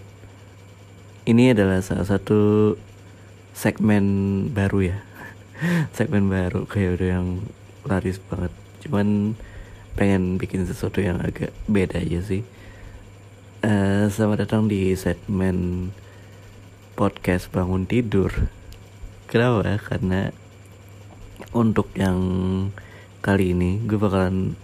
Ini 1.25 1.57
adalah 1.57 1.81
salah 1.81 2.05
satu 2.05 2.73
segmen 3.51 4.05
baru 4.51 4.95
ya. 4.95 4.97
Segmen 5.97 6.25
baru 6.31 6.65
kayak 6.65 6.97
udah 6.97 7.09
yang 7.21 7.27
laris 7.85 8.17
banget. 8.17 8.53
Cuman 8.81 9.37
pengen 9.93 10.39
bikin 10.39 10.65
sesuatu 10.65 11.03
yang 11.03 11.21
agak 11.21 11.53
beda 11.67 12.01
aja 12.01 12.19
sih. 12.23 12.41
Uh, 13.61 14.09
selamat 14.09 14.49
datang 14.49 14.65
di 14.65 14.97
segmen 14.97 15.89
podcast 16.97 17.51
bangun 17.53 17.85
tidur. 17.85 18.49
Kenapa? 19.29 19.77
Karena 19.77 20.33
untuk 21.53 21.93
yang 21.93 22.17
kali 23.21 23.53
ini 23.53 23.77
gue 23.85 24.01
bakalan 24.01 24.57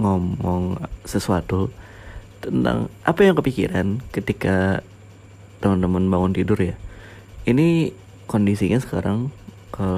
ngomong 0.00 0.80
sesuatu 1.04 1.68
tentang 2.40 2.88
apa 3.04 3.20
yang 3.20 3.36
kepikiran 3.36 4.00
ketika 4.10 4.80
teman-teman 5.64 6.12
bangun 6.12 6.36
tidur 6.36 6.60
ya. 6.60 6.76
Ini 7.48 7.96
kondisinya 8.28 8.76
sekarang 8.76 9.32
ke 9.72 9.88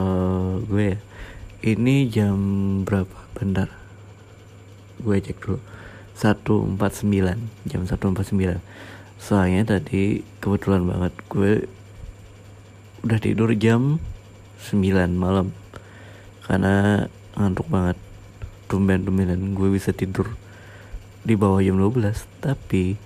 gue 0.71 0.95
ya. 0.95 0.99
Ini 1.67 2.07
jam 2.07 2.39
berapa? 2.87 3.19
Bentar. 3.35 3.75
Gue 5.03 5.19
cek 5.19 5.43
dulu. 5.43 5.59
149 6.17 6.81
jam 7.69 7.81
149 7.85 8.57
soalnya 9.21 9.77
tadi 9.77 10.25
kebetulan 10.41 10.89
banget 10.89 11.13
gue 11.29 11.53
udah 13.05 13.19
tidur 13.21 13.53
jam 13.53 14.01
9 14.65 14.81
malam 15.13 15.53
karena 16.49 17.05
ngantuk 17.37 17.69
banget 17.69 18.01
tumben-tumbenan 18.73 19.53
gue 19.53 19.69
bisa 19.69 19.93
tidur 19.93 20.33
di 21.21 21.37
bawah 21.37 21.61
jam 21.61 21.77
12 21.77 22.01
tapi 22.41 22.97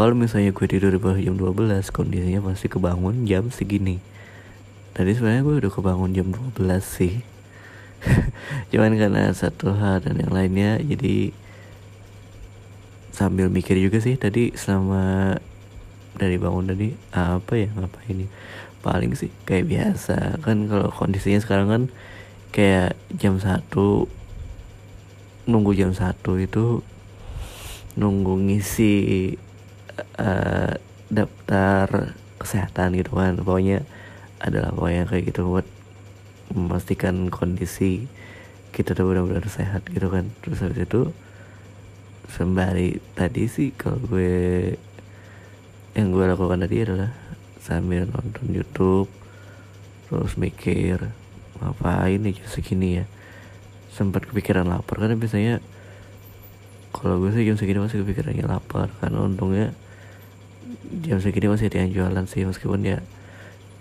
kalau 0.00 0.16
misalnya 0.16 0.56
gue 0.56 0.64
tidur 0.64 0.88
di 0.88 0.96
bawah 0.96 1.20
jam 1.20 1.36
12 1.36 1.92
kondisinya 1.92 2.40
pasti 2.40 2.72
kebangun 2.72 3.28
jam 3.28 3.52
segini. 3.52 4.00
Tadi 4.96 5.12
sebenarnya 5.12 5.44
gue 5.44 5.60
udah 5.60 5.72
kebangun 5.76 6.16
jam 6.16 6.32
12 6.32 6.56
sih. 6.80 7.20
Cuman 8.72 8.96
karena 8.96 9.28
satu 9.36 9.76
hal 9.76 10.00
dan 10.00 10.16
yang 10.16 10.32
lainnya 10.32 10.80
jadi 10.80 11.36
sambil 13.12 13.52
mikir 13.52 13.76
juga 13.76 14.00
sih 14.00 14.16
tadi 14.16 14.56
selama 14.56 15.36
dari 16.16 16.40
bangun 16.40 16.72
tadi 16.72 16.96
apa 17.12 17.60
ya 17.60 17.68
ngapain 17.76 18.24
ini 18.24 18.26
paling 18.80 19.12
sih 19.12 19.28
kayak 19.44 19.68
biasa. 19.68 20.40
Kan 20.40 20.64
kalau 20.64 20.88
kondisinya 20.88 21.44
sekarang 21.44 21.68
kan 21.68 21.82
kayak 22.56 22.96
jam 23.20 23.36
satu 23.36 24.08
nunggu 25.44 25.76
jam 25.76 25.92
satu 25.92 26.40
itu 26.40 26.80
nunggu 28.00 28.48
ngisi 28.48 29.36
uh, 30.18 30.74
daftar 31.10 32.14
kesehatan 32.40 32.96
gitu 32.96 33.16
kan. 33.16 33.36
Pokoknya 33.40 33.84
adalah 34.40 34.72
pokoknya 34.72 35.04
kayak 35.06 35.24
gitu 35.32 35.46
buat 35.46 35.66
memastikan 36.50 37.30
kondisi 37.30 38.08
kita 38.70 38.94
udah 38.94 39.04
benar-benar 39.04 39.46
sehat 39.50 39.86
gitu 39.90 40.08
kan. 40.08 40.30
Terus 40.42 40.62
habis 40.64 40.80
itu 40.82 41.02
sembari 42.30 43.02
tadi 43.18 43.50
sih 43.50 43.74
kalau 43.74 43.98
gue 43.98 44.74
yang 45.98 46.14
gue 46.14 46.24
lakukan 46.24 46.62
tadi 46.62 46.86
adalah 46.86 47.10
sambil 47.58 48.06
nonton 48.06 48.46
YouTube 48.54 49.10
terus 50.06 50.38
mikir 50.38 51.10
ngapain 51.58 52.18
nih 52.22 52.38
segini 52.46 53.02
ya? 53.02 53.04
Sempat 53.90 54.30
kepikiran 54.30 54.70
lapar 54.70 55.02
karena 55.02 55.18
biasanya 55.18 55.60
kalau 56.90 57.22
gue 57.22 57.30
sih 57.34 57.46
jam 57.46 57.58
segini 57.58 57.78
masih 57.82 58.02
kepikirannya 58.02 58.46
lapar 58.46 58.90
karena 59.02 59.22
untungnya 59.22 59.74
jam 61.02 61.22
segini 61.22 61.46
masih 61.46 61.70
ada 61.70 61.86
yang 61.86 61.92
jualan 61.94 62.24
sih 62.26 62.42
meskipun 62.42 62.82
ya 62.82 62.98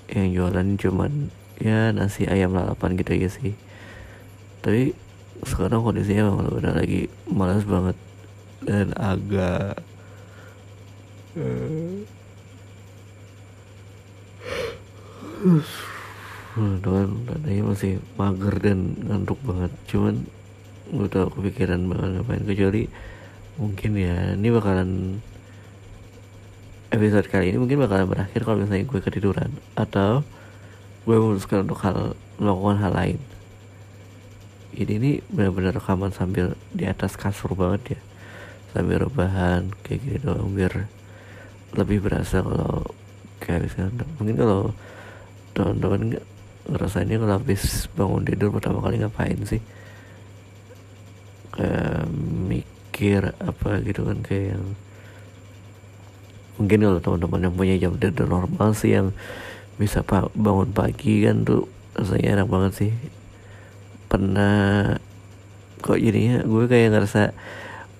yang 0.10 0.30
jualan 0.34 0.68
cuman 0.78 1.34
ya 1.62 1.92
nasi 1.94 2.26
ayam 2.26 2.54
lalapan 2.56 2.96
gitu 2.98 3.18
aja 3.18 3.30
sih. 3.30 3.54
Tapi 4.62 4.94
sekarang 5.44 5.82
kondisinya 5.82 6.30
memang 6.30 6.52
udah 6.52 6.74
lagi 6.76 7.08
malas 7.30 7.64
banget 7.64 7.98
dan 8.64 8.92
agak 9.00 9.80
uh, 11.40 11.96
dengan 16.84 17.08
adanya 17.32 17.64
masih 17.64 18.04
mager 18.20 18.56
dan 18.60 18.94
ngantuk 19.08 19.40
banget. 19.46 19.72
Cuman 19.88 20.16
gue 20.90 21.08
tau 21.08 21.30
kepikiran 21.30 21.86
banget 21.86 22.10
ngapain 22.18 22.44
kecuali 22.50 22.84
mungkin 23.62 23.92
ya 23.94 24.34
ini 24.34 24.50
bakalan 24.50 25.22
episode 26.90 27.30
kali 27.30 27.54
ini 27.54 27.58
mungkin 27.62 27.78
bakalan 27.86 28.10
berakhir 28.10 28.42
kalau 28.42 28.58
misalnya 28.62 28.86
gue 28.86 29.00
ketiduran. 29.02 29.50
Atau 29.78 30.26
gue 31.06 31.16
memutuskan 31.16 31.66
untuk 31.66 31.80
hal 31.86 32.18
melakukan 32.42 32.78
hal 32.82 32.94
lain. 32.94 33.20
Ini 34.74 34.92
ini 35.02 35.12
benar-benar 35.30 35.78
rekaman 35.78 36.14
sambil 36.14 36.58
di 36.74 36.90
atas 36.90 37.14
kasur 37.14 37.54
banget 37.54 37.98
ya. 37.98 38.02
Sambil 38.74 39.06
rebahan 39.06 39.74
kayak 39.86 40.00
gitu 40.02 40.18
doang 40.30 40.54
biar 40.54 40.90
lebih 41.78 42.02
berasa 42.02 42.42
kalau 42.42 42.86
kayak 43.42 43.70
misalnya 43.70 44.06
mungkin 44.18 44.36
kalau 44.38 44.62
teman-teman 45.54 46.02
ngerasainnya 46.70 47.18
kalau 47.22 47.34
habis 47.38 47.90
bangun 47.98 48.26
tidur 48.26 48.50
pertama 48.54 48.82
kali 48.82 49.02
ngapain 49.02 49.42
sih? 49.46 49.62
Kayak 51.54 52.10
mikir 52.50 53.22
apa 53.38 53.82
gitu 53.86 54.06
kan 54.06 54.22
kayak 54.26 54.58
yang 54.58 54.66
mungkin 56.60 56.84
kalau 56.84 57.00
teman-teman 57.00 57.48
yang 57.48 57.56
punya 57.56 57.76
jam 57.80 57.94
tidur 57.96 58.28
normal 58.28 58.76
sih 58.76 58.92
yang 58.92 59.16
bisa 59.80 60.04
bangun 60.36 60.76
pagi 60.76 61.24
kan 61.24 61.48
tuh 61.48 61.72
rasanya 61.96 62.44
enak 62.44 62.48
banget 62.52 62.72
sih. 62.76 62.92
Pernah 64.12 65.00
kok 65.80 65.96
jadinya 65.96 66.44
gue 66.44 66.64
kayak 66.68 66.92
ngerasa 66.92 67.32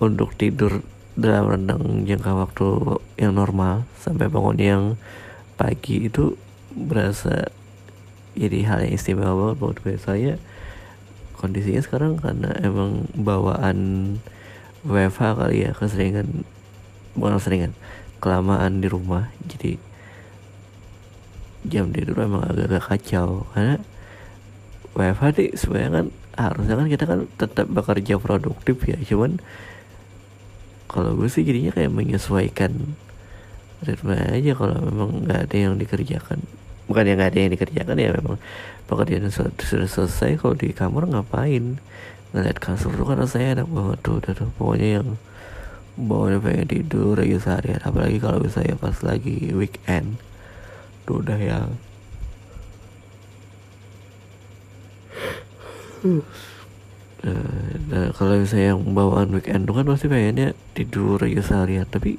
untuk 0.04 0.36
tidur 0.36 0.84
dalam 1.16 1.48
rentang 1.48 2.04
jangka 2.04 2.32
waktu 2.36 2.68
yang 3.16 3.32
normal 3.32 3.88
sampai 3.96 4.28
bangun 4.28 4.58
yang 4.60 4.82
pagi 5.56 6.12
itu 6.12 6.36
berasa 6.76 7.48
jadi 8.36 8.62
hal 8.68 8.78
yang 8.84 8.94
istimewa 8.94 9.32
banget 9.32 9.56
buat 9.56 9.76
gue. 9.80 9.96
Saya 9.96 10.32
kondisinya 11.40 11.80
sekarang 11.80 12.20
karena 12.20 12.52
emang 12.60 13.08
bawaan 13.16 14.20
WFH 14.84 15.40
kali 15.40 15.64
ya 15.64 15.72
keseringan 15.72 16.44
bukan 17.16 17.40
keseringan 17.40 17.72
kelamaan 18.20 18.84
di 18.84 18.86
rumah. 18.86 19.32
Jadi 19.48 19.80
jam 21.66 21.92
tidur 21.92 22.20
emang 22.20 22.46
agak-agak 22.46 22.84
kacau. 22.84 23.48
Karena 23.56 23.80
WFH 24.94 25.24
nih 25.36 25.50
sebenarnya 25.56 25.90
kan 25.90 26.06
harusnya 26.40 26.74
kan 26.76 26.86
kita 26.88 27.04
kan 27.04 27.20
tetap 27.36 27.66
bekerja 27.68 28.14
produktif 28.20 28.76
ya. 28.86 28.96
Cuman 29.00 29.40
kalau 30.90 31.14
gue 31.14 31.28
sih 31.30 31.46
jadinya 31.46 31.70
kayak 31.70 31.92
menyesuaikan 31.94 32.72
ritme 33.80 34.12
aja 34.12 34.52
kalau 34.52 34.76
memang 34.82 35.24
nggak 35.24 35.40
ada 35.48 35.56
yang 35.56 35.74
dikerjakan. 35.80 36.42
Bukan 36.90 37.04
yang 37.06 37.16
nggak 37.22 37.30
ada 37.32 37.40
yang 37.40 37.52
dikerjakan 37.54 37.96
ya 37.96 38.10
memang 38.12 38.36
pekerjaan 38.90 39.30
sudah, 39.30 39.54
sudah 39.62 39.88
selesai 39.88 40.42
kalau 40.42 40.58
di 40.58 40.74
kamar 40.74 41.06
ngapain? 41.06 41.78
Ngeliat 42.30 42.58
kasur 42.62 42.94
tuh 42.94 43.06
kan 43.06 43.18
rasanya 43.22 43.62
enak 43.62 43.68
banget 43.70 43.98
tuh 44.02 44.14
udah 44.18 44.32
tuh. 44.34 44.50
Pokoknya 44.58 44.88
yang 45.00 45.08
bawahnya 45.98 46.38
pengen 46.42 46.68
tidur 46.68 47.16
aja 47.18 47.38
seharian. 47.38 47.82
Apalagi 47.82 48.18
kalau 48.22 48.38
misalnya 48.42 48.76
pas 48.78 48.98
lagi 49.02 49.50
weekend. 49.54 50.20
Tuh 51.06 51.22
udah 51.22 51.38
yang 51.38 51.68
Nah, 57.90 58.08
kalau 58.16 58.40
misalnya 58.40 58.72
yang 58.72 58.96
bawaan 58.96 59.28
weekend 59.36 59.68
tuh 59.68 59.76
kan 59.76 59.84
pasti 59.84 60.08
pengennya 60.08 60.56
tidur 60.72 61.20
aja 61.20 61.42
seharian. 61.44 61.84
Tapi 61.84 62.16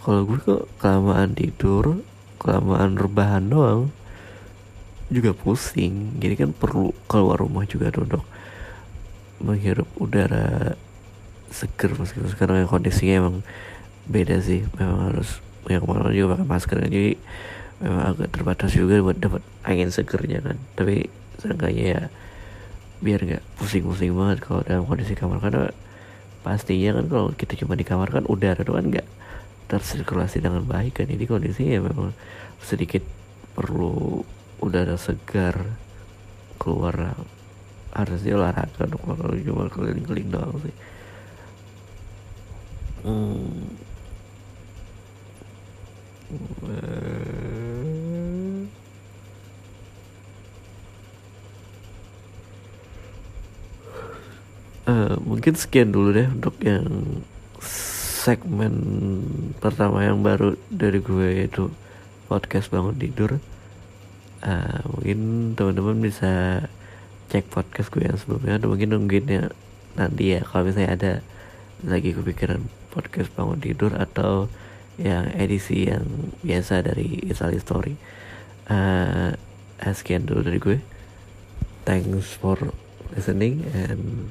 kalau 0.00 0.24
gue 0.24 0.40
kok 0.40 0.64
kelamaan 0.80 1.36
tidur 1.36 2.00
kelamaan 2.40 2.96
rebahan 2.96 3.52
doang 3.52 3.92
juga 5.12 5.36
pusing. 5.36 6.16
Jadi 6.16 6.34
kan 6.40 6.50
perlu 6.56 6.96
keluar 7.04 7.36
rumah 7.36 7.68
juga 7.68 7.92
tuh 7.92 8.08
untuk 8.08 8.24
menghirup 9.44 9.88
udara 10.00 10.76
seger 11.50 11.92
meskipun 11.98 12.30
sekarang 12.30 12.64
kondisinya 12.70 13.14
emang 13.26 13.36
beda 14.06 14.38
sih. 14.40 14.64
Memang 14.78 15.12
harus 15.12 15.42
yang 15.68 15.84
ke 15.84 15.88
mana 15.90 16.10
juga 16.14 16.38
pakai 16.38 16.46
masker. 16.46 16.78
Jadi 16.86 17.14
memang 17.82 18.02
agak 18.14 18.28
terbatas 18.32 18.70
juga 18.72 19.02
buat 19.02 19.18
dapat 19.18 19.42
angin 19.66 19.90
segernya 19.90 20.40
kan. 20.40 20.56
Tapi 20.78 21.10
seenggaknya 21.42 21.84
ya 21.84 22.02
biar 23.00 23.20
nggak 23.24 23.44
pusing-pusing 23.56 24.12
banget 24.12 24.38
kalau 24.44 24.60
dalam 24.64 24.84
kondisi 24.86 25.12
kamar. 25.18 25.42
Karena 25.42 25.68
pastinya 26.40 27.02
kan 27.02 27.04
kalau 27.10 27.28
kita 27.34 27.54
cuma 27.60 27.76
di 27.76 27.84
kamar 27.84 28.08
kan 28.08 28.24
udara 28.24 28.62
tuh 28.64 28.78
kan 28.78 28.86
nggak 28.88 29.06
tersirkulasi 29.68 30.40
dengan 30.40 30.64
baik 30.64 31.02
kan. 31.02 31.06
Jadi 31.10 31.24
kondisinya 31.28 31.90
memang 31.90 32.16
sedikit 32.62 33.04
perlu 33.58 34.22
udara 34.62 34.94
segar 34.96 35.76
keluar. 36.56 37.18
Harusnya 37.90 38.38
olahraga 38.38 38.86
kalau 38.86 39.34
cuma 39.42 39.66
keliling-keliling 39.66 40.30
doang 40.30 40.54
sih 40.62 40.70
Uh, 54.90 55.16
mungkin 55.22 55.54
sekian 55.54 55.94
dulu 55.94 56.10
deh 56.10 56.26
untuk 56.26 56.58
yang 56.66 57.22
segmen 58.20 58.74
pertama 59.62 60.02
yang 60.02 60.18
baru 60.20 60.58
dari 60.66 60.98
gue 60.98 61.46
itu 61.46 61.70
podcast 62.26 62.68
bangun 62.74 62.98
tidur. 62.98 63.38
Uh, 64.40 64.82
mungkin 64.90 65.52
teman-teman 65.54 66.00
bisa 66.00 66.64
cek 67.30 67.46
podcast 67.54 67.88
gue 67.94 68.02
yang 68.02 68.18
sebelumnya 68.18 68.58
atau 68.58 68.68
mungkin 68.72 68.90
nungguin 68.90 69.26
ya 69.30 69.42
nanti 69.94 70.34
ya 70.34 70.40
kalau 70.42 70.66
misalnya 70.66 70.90
ada 70.96 71.12
lagi 71.86 72.10
kepikiran 72.10 72.79
podcast 72.90 73.30
bangun 73.38 73.62
tidur 73.62 73.94
atau 73.94 74.50
yang 75.00 75.30
edisi 75.32 75.88
yang 75.88 76.34
biasa 76.44 76.84
dari 76.84 77.24
Italy 77.24 77.58
Story. 77.62 77.94
Uh, 78.68 79.32
sekian 79.80 80.28
dulu 80.28 80.44
dari 80.44 80.58
gue. 80.60 80.78
Thanks 81.88 82.36
for 82.36 82.58
listening 83.16 83.64
and 83.72 84.28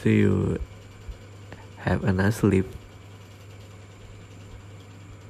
see 0.00 0.24
you. 0.24 0.56
Have 1.84 2.00
a 2.08 2.16
nice 2.16 2.40
sleep 2.40 2.64